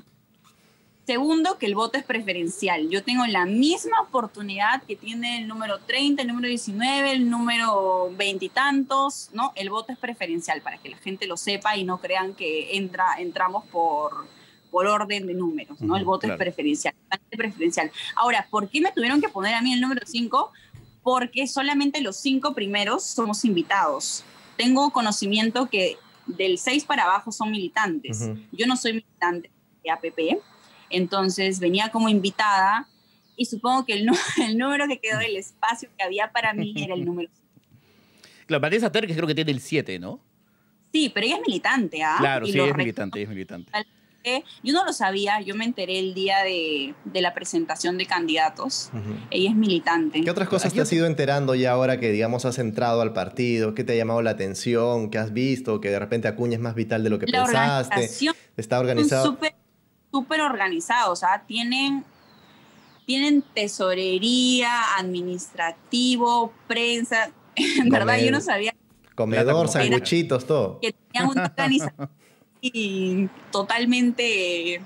Segundo, 1.13 1.59
que 1.59 1.67
el 1.67 1.75
voto 1.75 1.99
es 1.99 2.05
preferencial. 2.05 2.89
Yo 2.89 3.05
tengo 3.05 3.27
la 3.27 3.45
misma 3.45 4.01
oportunidad 4.01 4.83
que 4.85 4.97
tiene 4.97 5.43
el 5.43 5.47
número 5.47 5.79
30, 5.79 6.23
el 6.23 6.29
número 6.29 6.49
19, 6.49 7.13
el 7.13 7.29
número 7.29 8.11
veintitantos, 8.17 9.29
¿no? 9.35 9.53
El 9.55 9.69
voto 9.69 9.93
es 9.93 9.99
preferencial 9.99 10.63
para 10.63 10.79
que 10.79 10.89
la 10.89 10.97
gente 10.97 11.27
lo 11.27 11.37
sepa 11.37 11.77
y 11.77 11.85
no 11.85 11.99
crean 11.99 12.33
que 12.33 12.79
entra, 12.79 13.05
entramos 13.19 13.67
por, 13.67 14.27
por 14.71 14.87
orden 14.87 15.27
de 15.27 15.35
números, 15.35 15.83
¿no? 15.83 15.99
El 15.99 16.07
voto 16.07 16.29
es 16.29 16.37
preferencial, 16.39 16.95
preferencial. 17.29 17.91
Ahora, 18.17 18.47
¿por 18.49 18.71
qué 18.71 18.81
me 18.81 18.91
tuvieron 18.91 19.21
que 19.21 19.29
poner 19.29 19.53
a 19.53 19.61
mí 19.61 19.75
el 19.75 19.83
número 19.83 20.01
5? 20.07 20.51
Porque 21.03 21.47
solamente 21.47 22.01
los 22.01 22.17
cinco 22.17 22.55
primeros 22.55 23.05
somos 23.05 23.45
invitados. 23.45 24.25
Tengo 24.57 24.91
conocimiento 24.91 25.67
que 25.67 25.99
del 26.25 26.57
6 26.57 26.87
para 26.87 27.03
abajo 27.03 27.33
son 27.33 27.51
militantes. 27.51 28.31
Yo 28.51 28.67
no 28.67 28.79
soy 28.79 28.95
militante 28.95 29.51
de 29.85 29.91
APP, 29.91 30.43
entonces 30.93 31.61
venía 31.61 31.91
como 31.91 32.09
invitada 32.09 32.89
y 33.37 33.47
supongo 33.47 33.85
que 33.85 33.95
el, 33.95 34.09
el 34.43 34.59
número 34.59 34.87
que 34.89 34.99
quedó 34.99 35.19
del 35.19 35.37
espacio 35.37 35.89
que 35.97 36.05
había 36.05 36.31
para 36.33 36.53
mí 36.53 36.75
era 36.77 36.95
el 36.95 37.05
número 37.05 37.29
5. 37.35 37.43
Claro, 38.47 38.61
Vanessa 38.61 38.91
Terques 38.93 39.17
creo 39.17 39.27
que 39.27 39.35
tiene 39.35 39.51
el 39.51 39.61
7, 39.61 39.99
¿no? 39.99 40.21
Sí, 40.93 41.11
pero 41.15 41.27
ella 41.27 41.37
es 41.37 41.43
militante, 41.47 42.03
¿ah? 42.03 42.17
Claro, 42.19 42.47
sí, 42.47 42.59
es 42.59 42.77
militante, 42.77 43.23
es 43.23 43.29
militante. 43.29 43.73
Yo 44.63 44.73
no 44.73 44.85
lo 44.85 44.93
sabía, 44.93 45.41
yo 45.41 45.55
me 45.55 45.65
enteré 45.65 45.99
el 45.99 46.15
día 46.15 46.39
de, 46.45 46.95
la 47.21 47.35
presentación 47.35 47.99
de 47.99 48.07
candidatos. 48.07 48.91
Ella 49.31 49.51
es 49.51 49.57
militante. 49.57 50.23
¿Qué 50.23 50.31
otras 50.31 50.49
cosas 50.49 50.73
te 50.73 50.81
has 50.81 50.93
ido 50.93 51.07
enterando 51.07 51.55
ya 51.55 51.73
ahora 51.73 51.99
que, 51.99 52.11
digamos, 52.11 52.45
has 52.45 52.59
entrado 52.59 53.01
al 53.01 53.13
partido? 53.13 53.75
¿Qué 53.75 53.85
te 53.85 53.95
ha 53.95 53.97
llamado 53.97 54.23
la 54.23 54.31
atención? 54.31 55.11
¿Qué 55.11 55.19
has 55.19 55.33
visto? 55.33 55.81
¿Que 55.81 55.91
de 55.91 55.99
repente 55.99 56.29
Acuña 56.29 56.55
es 56.55 56.61
más 56.61 56.75
vital 56.75 57.03
de 57.03 57.11
lo 57.11 57.19
que 57.19 57.27
la 57.27 57.45
pensaste? 57.45 58.11
¿Está 58.57 58.79
organizado? 58.79 59.27
Súper 59.27 59.52
súper 60.13 60.43
organizados, 60.43 61.11
o 61.11 61.17
sea, 61.17 61.43
tienen, 61.47 62.05
tienen 63.07 63.43
tesorería, 63.43 64.97
administrativo, 64.99 66.53
prensa. 66.69 67.31
En 67.55 67.91
verdad, 67.91 68.19
yo 68.19 68.31
no 68.31 68.41
sabía. 68.41 68.75
Comedor, 69.15 69.69
sanguchitos, 69.69 70.47
todo. 70.47 70.79
Que 70.81 70.93
tenían 70.93 71.31
una 71.31 71.45
organización 71.45 72.09
y 72.63 73.29
totalmente. 73.51 74.81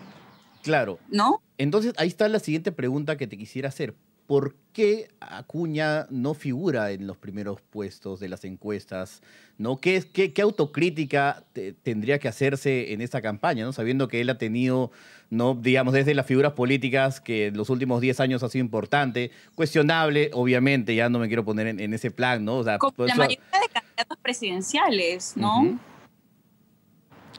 Claro. 0.62 0.98
¿No? 1.08 1.42
Entonces, 1.58 1.92
ahí 1.96 2.08
está 2.08 2.28
la 2.28 2.40
siguiente 2.40 2.72
pregunta 2.72 3.16
que 3.16 3.28
te 3.28 3.38
quisiera 3.38 3.68
hacer. 3.68 3.94
¿Por 4.26 4.56
qué 4.72 5.08
Acuña 5.20 6.06
no 6.10 6.34
figura 6.34 6.90
en 6.90 7.06
los 7.06 7.16
primeros 7.16 7.60
puestos 7.60 8.20
de 8.20 8.28
las 8.28 8.44
encuestas? 8.44 9.22
¿no? 9.58 9.78
¿Qué, 9.78 10.02
qué, 10.12 10.32
qué 10.32 10.42
autocrítica 10.42 11.44
tendría 11.82 12.18
que 12.18 12.28
hacerse 12.28 12.92
en 12.92 13.00
esta 13.00 13.22
campaña, 13.22 13.64
¿no? 13.64 13.72
sabiendo 13.72 14.08
que 14.08 14.20
él 14.20 14.28
ha 14.30 14.38
tenido, 14.38 14.90
¿no? 15.30 15.54
digamos, 15.54 15.94
desde 15.94 16.14
las 16.14 16.26
figuras 16.26 16.52
políticas 16.52 17.20
que 17.20 17.46
en 17.46 17.56
los 17.56 17.70
últimos 17.70 18.00
10 18.00 18.20
años 18.20 18.42
ha 18.42 18.48
sido 18.48 18.64
importante, 18.64 19.30
cuestionable, 19.54 20.30
obviamente, 20.34 20.94
ya 20.94 21.08
no 21.08 21.18
me 21.18 21.28
quiero 21.28 21.44
poner 21.44 21.68
en, 21.68 21.94
ese 21.94 22.10
plan, 22.10 22.44
¿no? 22.44 22.62
la 22.62 22.78
mayoría 22.78 23.38
de 23.38 23.68
candidatos 23.72 24.18
presidenciales, 24.22 25.36
¿no? 25.36 25.78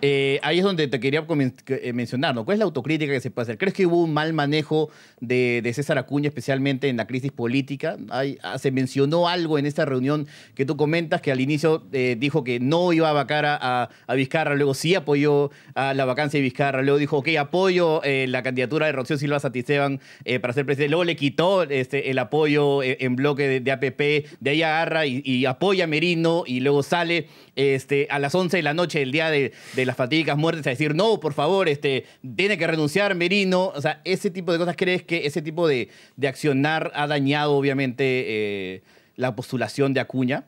Eh, 0.02 0.40
ahí 0.44 0.60
es 0.60 0.64
donde 0.64 0.88
te 0.88 1.00
quería 1.00 1.26
eh, 1.68 1.94
mencionar, 1.94 2.36
¿no? 2.36 2.46
¿Cuál 2.46 2.56
es 2.56 2.60
la 2.60 2.66
autocrítica 2.66 3.12
que 3.12 3.20
se 3.20 3.32
puede 3.32 3.44
hacer? 3.44 3.58
¿Crees 3.58 3.74
que 3.74 3.86
hubo 3.86 4.04
un 4.04 4.14
mal 4.14 4.34
manejo 4.34 4.90
de, 5.20 5.72
César 5.74 5.98
Acuña, 5.98 6.28
especialmente 6.28 6.90
en 6.90 6.98
la 6.98 7.08
crisis 7.08 7.32
política? 7.32 7.98
Ah, 8.10 8.58
se 8.60 8.72
mencionó 8.72 9.28
algo 9.28 9.58
en 9.58 9.66
esta 9.66 9.86
reunión 9.86 10.28
que 10.56 10.66
tú 10.66 10.78
comentas, 10.78 11.22
que 11.22 11.32
al 11.32 11.42
inicio 11.42 11.88
eh, 11.92 12.16
dijo 12.18 12.44
que 12.44 12.60
no 12.60 12.94
iba 12.94 13.10
a 13.10 13.14
vacar 13.14 13.46
a, 13.48 13.90
Vizcarra, 14.16 14.56
luego 14.56 14.74
sí 14.74 14.96
apoyó 14.96 15.52
a 15.76 15.94
la 15.94 16.06
vacancia 16.06 16.40
de 16.40 16.44
Vizcarra, 16.44 16.82
luego 16.82 16.98
dijo, 16.98 17.18
ok, 17.18 17.30
apoyo 17.40 18.02
la 18.04 18.42
candidatura 18.42 18.88
de 18.88 18.92
Rocío 18.92 19.18
Silva 19.18 19.40
Satisteban 19.40 20.00
para 20.42 20.54
ser 20.54 20.66
presidente, 20.66 20.90
luego 20.90 21.04
le 21.04 21.16
quitó 21.16 21.64
este, 21.64 22.10
el 22.10 22.18
apoyo 22.18 22.82
en 22.82 23.16
bloque 23.16 23.60
de, 23.60 23.72
APP, 23.72 24.40
de 24.40 24.50
ahí 24.50 24.64
agarra 24.64 25.06
y, 25.06 25.46
apoya 25.46 25.84
a 25.84 25.88
Merino 25.88 26.44
y 26.48 26.62
luego 26.62 26.82
sale 26.82 27.28
este, 27.56 28.08
a 28.10 28.18
las 28.18 28.34
11 28.34 28.58
de 28.58 28.64
la 28.64 28.74
noche 28.74 29.00
del 29.00 29.12
día 29.12 29.30
de, 29.30 29.54
de 29.76 29.86
las 29.88 29.96
fatídicas 29.96 30.38
muertes 30.38 30.68
a 30.68 30.70
decir, 30.70 30.94
no, 30.94 31.20
por 31.20 31.34
favor, 31.34 31.70
este, 31.70 32.06
tiene 32.36 32.58
que 32.58 32.68
renunciar 32.68 33.16
Merino. 33.16 33.72
O 33.74 33.82
sea, 33.82 34.02
ese 34.04 34.30
tipo 34.30 34.52
de 34.52 34.60
cosas, 34.60 34.76
¿crees 34.78 35.02
que 35.02 35.26
ese 35.26 35.42
tipo 35.42 35.68
de, 35.68 35.90
accionar 36.28 36.92
ha 36.94 37.08
dañado, 37.08 37.56
obviamente, 37.56 38.04
eh, 38.28 38.84
la 39.16 39.36
postulación 39.36 39.94
de 39.94 40.02
Acuña? 40.02 40.46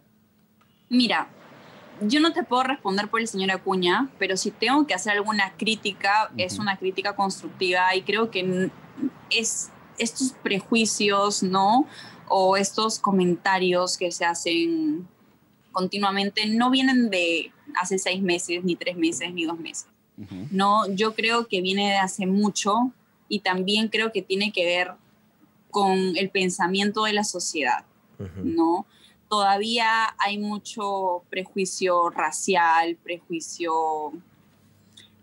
Mira, 0.90 1.30
yo 2.02 2.20
no 2.20 2.34
te 2.34 2.44
puedo 2.44 2.64
responder 2.64 3.08
por 3.08 3.22
el 3.22 3.28
señor 3.28 3.52
Acuña, 3.52 4.10
pero 4.20 4.36
si 4.36 4.52
tengo 4.52 4.86
que 4.86 4.94
hacer 4.94 5.14
alguna 5.14 5.54
crítica, 5.58 6.32
es 6.38 6.60
una 6.60 6.78
crítica 6.78 7.16
constructiva 7.16 7.96
y 7.96 8.02
creo 8.02 8.30
que 8.30 8.70
es 9.30 9.72
estos 9.98 10.34
prejuicios, 10.44 11.44
¿no? 11.44 11.88
O 12.28 12.58
estos 12.58 13.00
comentarios 13.00 13.98
que 13.98 14.12
se 14.12 14.26
hacen 14.26 15.08
continuamente 15.72 16.46
no 16.48 16.70
vienen 16.70 17.10
de 17.10 17.52
hace 17.76 17.98
seis 18.00 18.22
meses, 18.22 18.64
ni 18.64 18.76
tres 18.76 18.98
meses, 18.98 19.34
ni 19.34 19.46
dos 19.46 19.60
meses. 19.60 19.88
No, 20.52 20.86
yo 20.94 21.16
creo 21.16 21.48
que 21.48 21.62
viene 21.62 21.92
de 21.92 21.98
hace 21.98 22.26
mucho 22.26 22.92
y 23.30 23.40
también 23.40 23.88
creo 23.88 24.12
que 24.12 24.22
tiene 24.22 24.52
que 24.52 24.66
ver 24.66 24.92
con 25.72 26.18
el 26.18 26.30
pensamiento 26.30 27.04
de 27.04 27.14
la 27.14 27.24
sociedad, 27.24 27.86
¿no? 28.44 28.86
Todavía 29.30 30.14
hay 30.18 30.38
mucho 30.40 31.24
prejuicio 31.30 32.10
racial, 32.10 32.98
prejuicio 32.98 34.12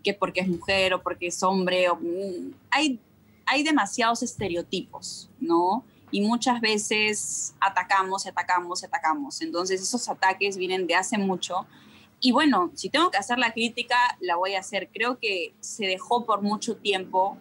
que 0.03 0.13
porque 0.13 0.39
es 0.39 0.47
mujer 0.47 0.93
o 0.93 1.03
porque 1.03 1.27
es 1.27 1.43
hombre, 1.43 1.89
o, 1.89 1.97
mm, 1.97 2.53
hay, 2.71 2.99
hay 3.45 3.63
demasiados 3.63 4.23
estereotipos, 4.23 5.29
¿no? 5.39 5.83
Y 6.11 6.21
muchas 6.21 6.61
veces 6.61 7.53
atacamos 7.59 8.25
atacamos 8.25 8.83
atacamos. 8.83 9.41
Entonces 9.41 9.81
esos 9.81 10.07
ataques 10.09 10.57
vienen 10.57 10.87
de 10.87 10.95
hace 10.95 11.17
mucho. 11.17 11.67
Y 12.19 12.31
bueno, 12.31 12.71
si 12.73 12.89
tengo 12.89 13.11
que 13.11 13.17
hacer 13.17 13.37
la 13.37 13.53
crítica, 13.53 13.97
la 14.19 14.35
voy 14.35 14.55
a 14.55 14.59
hacer. 14.59 14.89
Creo 14.91 15.19
que 15.19 15.53
se 15.59 15.85
dejó 15.85 16.25
por 16.25 16.41
mucho 16.41 16.77
tiempo 16.77 17.37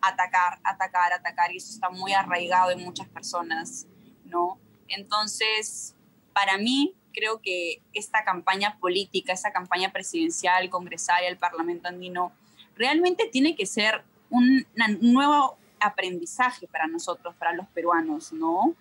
atacar, 0.00 0.58
atacar, 0.64 1.12
atacar, 1.12 1.52
y 1.52 1.58
eso 1.58 1.70
está 1.70 1.90
muy 1.90 2.12
arraigado 2.12 2.70
en 2.70 2.82
muchas 2.82 3.08
personas, 3.08 3.86
¿no? 4.24 4.58
Entonces, 4.88 5.94
para 6.32 6.56
mí, 6.58 6.94
creo 7.12 7.40
que 7.40 7.82
esta 7.92 8.24
campaña 8.24 8.78
política, 8.80 9.32
esta 9.32 9.52
campaña 9.52 9.92
presidencial, 9.92 10.70
congresal, 10.70 11.24
el 11.24 11.36
Parlamento 11.36 11.88
andino, 11.88 12.32
realmente 12.76 13.28
tiene 13.30 13.54
que 13.54 13.66
ser 13.66 14.04
un 14.30 14.66
nuevo 15.00 15.57
aprendizaje 15.80 16.66
para 16.66 16.86
nosotros, 16.86 17.34
para 17.36 17.52
los 17.52 17.66
peruanos, 17.68 18.32
¿no? 18.32 18.74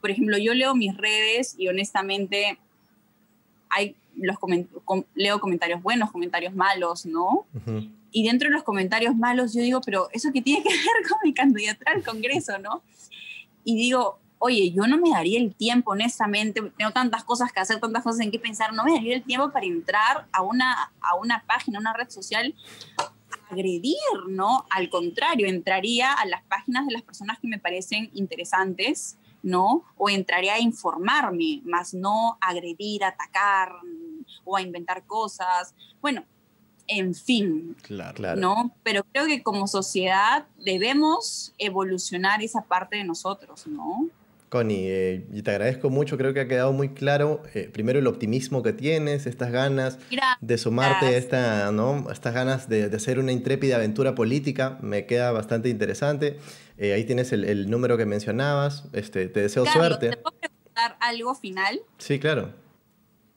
Por 0.00 0.10
ejemplo, 0.10 0.38
yo 0.38 0.54
leo 0.54 0.74
mis 0.74 0.96
redes 0.96 1.54
y 1.58 1.68
honestamente 1.68 2.58
hay 3.70 3.96
los 4.16 4.36
leo 5.14 5.40
comentarios 5.40 5.82
buenos, 5.82 6.10
comentarios 6.10 6.54
malos, 6.54 7.06
¿no? 7.06 7.46
Y 8.10 8.26
dentro 8.26 8.48
de 8.48 8.54
los 8.54 8.64
comentarios 8.64 9.14
malos 9.14 9.54
yo 9.54 9.60
digo, 9.60 9.80
pero 9.80 10.08
eso 10.12 10.30
qué 10.32 10.42
tiene 10.42 10.62
que 10.62 10.70
ver 10.70 11.08
con 11.08 11.18
mi 11.22 11.32
candidatura 11.32 11.92
al 11.92 12.02
Congreso, 12.02 12.58
¿no? 12.58 12.82
Y 13.64 13.76
digo, 13.76 14.18
oye, 14.38 14.70
yo 14.72 14.86
no 14.86 14.98
me 14.98 15.10
daría 15.10 15.38
el 15.38 15.54
tiempo, 15.54 15.92
honestamente, 15.92 16.62
tengo 16.76 16.90
tantas 16.92 17.24
cosas 17.24 17.52
que 17.52 17.60
hacer, 17.60 17.80
tantas 17.80 18.02
cosas 18.02 18.20
en 18.20 18.30
qué 18.30 18.38
pensar, 18.38 18.72
no 18.72 18.84
me 18.84 18.94
daría 18.94 19.16
el 19.16 19.22
tiempo 19.22 19.50
para 19.50 19.66
entrar 19.66 20.26
a 20.32 20.42
una, 20.42 20.92
a 21.00 21.16
una 21.16 21.44
página, 21.46 21.78
a 21.78 21.80
una 21.80 21.92
red 21.92 22.08
social 22.08 22.54
agredir, 23.50 23.96
¿no? 24.28 24.66
Al 24.70 24.90
contrario, 24.90 25.46
entraría 25.46 26.12
a 26.12 26.26
las 26.26 26.42
páginas 26.44 26.86
de 26.86 26.92
las 26.92 27.02
personas 27.02 27.38
que 27.38 27.48
me 27.48 27.58
parecen 27.58 28.10
interesantes, 28.14 29.18
¿no? 29.42 29.84
O 29.96 30.08
entraría 30.08 30.54
a 30.54 30.60
informarme, 30.60 31.62
más 31.64 31.94
no 31.94 32.38
agredir, 32.40 33.04
atacar 33.04 33.72
o 34.44 34.56
a 34.56 34.62
inventar 34.62 35.04
cosas. 35.06 35.74
Bueno, 36.00 36.24
en 36.86 37.14
fin, 37.14 37.76
claro. 37.82 38.36
¿no? 38.36 38.74
Pero 38.82 39.04
creo 39.12 39.26
que 39.26 39.42
como 39.42 39.66
sociedad 39.66 40.46
debemos 40.56 41.52
evolucionar 41.58 42.42
esa 42.42 42.62
parte 42.62 42.96
de 42.96 43.04
nosotros, 43.04 43.66
¿no? 43.66 44.08
Connie, 44.48 44.86
eh, 44.88 45.42
te 45.44 45.50
agradezco 45.50 45.90
mucho, 45.90 46.16
creo 46.16 46.32
que 46.32 46.40
ha 46.40 46.48
quedado 46.48 46.72
muy 46.72 46.90
claro, 46.90 47.42
eh, 47.54 47.68
primero 47.72 47.98
el 47.98 48.06
optimismo 48.06 48.62
que 48.62 48.72
tienes, 48.72 49.26
estas 49.26 49.52
ganas 49.52 49.98
de 50.40 50.58
sumarte 50.58 51.06
a 51.06 51.16
esta, 51.16 51.72
¿no? 51.72 52.10
estas 52.10 52.32
ganas 52.34 52.68
de, 52.68 52.84
hacer 52.84 53.18
una 53.18 53.32
intrépida 53.32 53.76
aventura 53.76 54.14
política, 54.14 54.78
me 54.80 55.06
queda 55.06 55.32
bastante 55.32 55.68
interesante. 55.68 56.38
Eh, 56.78 56.92
ahí 56.92 57.04
tienes 57.04 57.32
el, 57.32 57.68
número 57.68 57.96
que 57.96 58.06
mencionabas, 58.06 58.84
este, 58.92 59.28
te 59.28 59.40
deseo 59.40 59.66
suerte. 59.66 60.10
¿Te 60.10 60.16
puedo 60.16 60.36
preguntar 60.38 60.96
algo 61.00 61.34
final? 61.34 61.80
Sí, 61.98 62.18
claro 62.18 62.67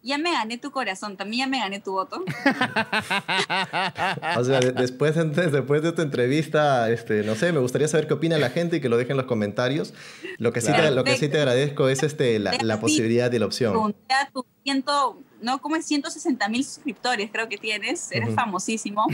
ya 0.03 0.17
me 0.17 0.31
gané 0.31 0.57
tu 0.57 0.71
corazón, 0.71 1.15
también 1.15 1.45
ya 1.45 1.47
me 1.47 1.59
gané 1.59 1.79
tu 1.79 1.91
voto. 1.91 2.17
o 4.37 4.43
sea, 4.43 4.59
después, 4.59 5.15
después 5.15 5.81
de 5.81 5.89
esta 5.89 6.01
entrevista, 6.01 6.89
este, 6.89 7.23
no 7.23 7.35
sé, 7.35 7.51
me 7.51 7.59
gustaría 7.59 7.87
saber 7.87 8.07
qué 8.07 8.15
opina 8.15 8.37
la 8.37 8.49
gente 8.49 8.77
y 8.77 8.81
que 8.81 8.89
lo 8.89 8.97
dejen 8.97 9.11
en 9.11 9.17
los 9.17 9.27
comentarios. 9.27 9.93
Lo 10.37 10.51
que 10.51 10.61
sí, 10.61 10.71
te, 10.71 10.91
lo 10.91 11.03
que 11.03 11.17
sí 11.17 11.29
te 11.29 11.37
agradezco 11.37 11.87
es 11.87 12.03
este, 12.03 12.39
la, 12.39 12.79
posibilidad 12.79 13.31
y 13.31 13.39
la 13.39 13.45
opción. 13.45 13.95
tu 14.33 14.45
ciento, 14.63 15.19
no, 15.41 15.61
como 15.61 15.75
es 15.75 15.85
160 15.85 16.49
mil 16.49 16.63
suscriptores, 16.63 17.29
creo 17.31 17.47
que 17.47 17.57
tienes, 17.57 18.11
eres 18.11 18.33
famosísimo, 18.33 19.05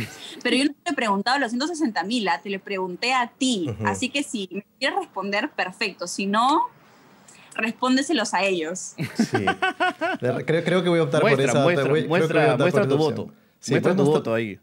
pero 0.43 0.55
yo 0.55 0.65
no 0.65 0.71
te 0.83 0.91
he 0.91 0.93
preguntado 0.93 1.37
a 1.37 1.39
los 1.39 1.51
160 1.51 2.03
mil, 2.03 2.27
ah, 2.27 2.39
te 2.41 2.49
lo 2.49 2.59
pregunté 2.59 3.13
a 3.13 3.27
ti, 3.27 3.69
así 3.85 4.09
que 4.09 4.23
si 4.23 4.49
me 4.51 4.65
quieres 4.79 4.99
responder, 4.99 5.51
perfecto, 5.51 6.07
si 6.07 6.25
no, 6.25 6.69
respóndeselos 7.57 8.33
a 8.33 8.43
ellos. 8.43 8.95
Sí. 9.15 9.45
Creo, 10.19 10.63
creo, 10.63 10.83
que 10.83 10.89
voy 10.89 10.99
a 10.99 11.03
optar 11.03 11.21
por 11.21 11.39
esa. 11.39 11.63
Muestra, 11.63 11.89
muestra, 12.07 12.57
muestra 12.57 12.87
tu 12.87 12.97
voto. 12.97 13.33
muestra 13.69 13.95
tu 13.95 14.03
voto 14.03 14.33
ahí. 14.33 14.59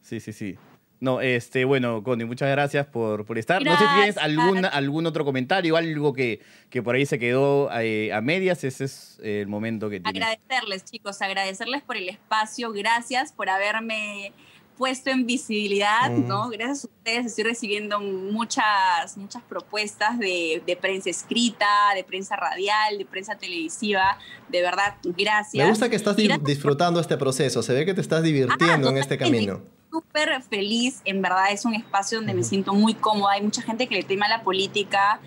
Sí, 0.00 0.20
sí, 0.20 0.32
sí. 0.32 0.56
No, 0.98 1.20
este, 1.20 1.64
bueno, 1.64 2.02
Connie, 2.02 2.24
muchas 2.24 2.50
gracias 2.50 2.86
por, 2.86 3.26
por 3.26 3.36
estar. 3.36 3.62
No 3.62 3.76
sé 3.76 3.84
si 3.84 3.94
tienes 3.94 4.16
algún, 4.16 4.64
algún 4.64 5.06
otro 5.06 5.24
comentario, 5.24 5.76
algo 5.76 6.14
que, 6.14 6.40
que 6.70 6.82
por 6.82 6.94
ahí 6.94 7.04
se 7.04 7.18
quedó 7.18 7.70
eh, 7.72 8.12
a 8.14 8.22
medias. 8.22 8.64
Ese 8.64 8.84
es 8.84 9.18
el 9.22 9.46
momento 9.46 9.90
que 9.90 10.00
tienes. 10.00 10.22
Agradecerles, 10.22 10.84
chicos, 10.84 11.20
agradecerles 11.20 11.82
por 11.82 11.96
el 11.96 12.08
espacio. 12.08 12.72
Gracias 12.72 13.32
por 13.32 13.50
haberme 13.50 14.32
puesto 14.76 15.10
en 15.10 15.26
visibilidad, 15.26 16.10
mm. 16.10 16.26
¿no? 16.28 16.48
Gracias 16.50 16.84
a 16.84 16.88
ustedes 16.88 17.26
estoy 17.26 17.44
recibiendo 17.44 18.00
muchas, 18.00 19.16
muchas 19.16 19.42
propuestas 19.42 20.18
de, 20.18 20.62
de, 20.66 20.76
prensa 20.76 21.10
escrita, 21.10 21.66
de 21.94 22.04
prensa 22.04 22.36
radial, 22.36 22.98
de 22.98 23.04
prensa 23.04 23.36
televisiva. 23.36 24.18
De 24.48 24.62
verdad, 24.62 24.96
gracias. 25.02 25.64
Me 25.64 25.70
gusta 25.70 25.88
que 25.88 25.96
estás 25.96 26.16
disfrutando 26.16 27.00
este 27.00 27.16
proceso, 27.16 27.62
se 27.62 27.72
ve 27.72 27.86
que 27.86 27.94
te 27.94 28.00
estás 28.00 28.22
divirtiendo 28.22 28.90
en 28.90 28.98
este 28.98 29.18
camino. 29.18 29.60
Súper 29.90 30.42
feliz, 30.42 31.00
en 31.04 31.22
verdad 31.22 31.52
es 31.52 31.64
un 31.64 31.74
espacio 31.74 32.18
donde 32.18 32.34
me 32.34 32.42
siento 32.42 32.74
muy 32.74 32.94
cómoda. 32.94 33.32
Hay 33.32 33.42
mucha 33.42 33.62
gente 33.62 33.86
que 33.86 33.94
le 33.94 34.02
tema 34.02 34.28
la 34.28 34.42
política, 34.42 35.20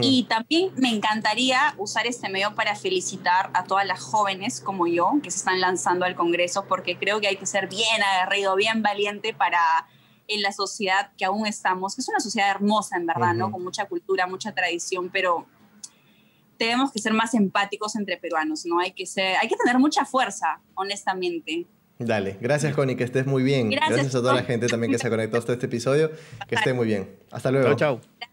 y 0.00 0.24
también 0.24 0.70
me 0.76 0.90
encantaría 0.90 1.74
usar 1.76 2.06
este 2.06 2.28
medio 2.28 2.54
para 2.54 2.74
felicitar 2.74 3.50
a 3.54 3.64
todas 3.64 3.86
las 3.86 4.00
jóvenes 4.00 4.60
como 4.60 4.86
yo 4.86 5.12
que 5.22 5.30
se 5.30 5.38
están 5.38 5.60
lanzando 5.60 6.04
al 6.04 6.14
Congreso, 6.14 6.64
porque 6.68 6.96
creo 6.96 7.20
que 7.20 7.28
hay 7.28 7.36
que 7.36 7.46
ser 7.46 7.68
bien 7.68 8.02
aguerrido, 8.02 8.56
bien 8.56 8.82
valiente 8.82 9.34
para 9.34 9.60
en 10.28 10.42
la 10.42 10.52
sociedad 10.52 11.10
que 11.16 11.24
aún 11.24 11.46
estamos, 11.46 11.94
que 11.94 12.02
es 12.02 12.08
una 12.08 12.20
sociedad 12.20 12.50
hermosa 12.50 12.96
en 12.96 13.06
verdad, 13.06 13.34
¿no? 13.34 13.50
Con 13.50 13.64
mucha 13.64 13.86
cultura, 13.86 14.26
mucha 14.26 14.52
tradición, 14.54 15.10
pero 15.10 15.46
tenemos 16.58 16.92
que 16.92 16.98
ser 16.98 17.14
más 17.14 17.32
empáticos 17.34 17.96
entre 17.96 18.18
peruanos, 18.18 18.66
¿no? 18.66 18.78
Hay 18.78 18.92
que, 18.92 19.06
ser, 19.06 19.36
hay 19.36 19.48
que 19.48 19.56
tener 19.56 19.78
mucha 19.78 20.04
fuerza, 20.04 20.60
honestamente. 20.74 21.66
Dale, 21.98 22.36
gracias 22.40 22.74
Connie, 22.74 22.94
que 22.94 23.04
estés 23.04 23.26
muy 23.26 23.42
bien. 23.42 23.70
Gracias, 23.70 24.14
a 24.14 24.20
toda 24.20 24.34
la 24.34 24.44
gente 24.44 24.66
también 24.66 24.92
que 24.92 24.98
se 24.98 25.08
conectó 25.08 25.38
hasta 25.38 25.54
este 25.54 25.66
episodio, 25.66 26.10
que 26.46 26.54
esté 26.54 26.72
muy 26.72 26.86
bien. 26.86 27.18
Hasta 27.30 27.50
luego. 27.50 27.74
Chao, 27.74 28.00
chao. 28.00 28.27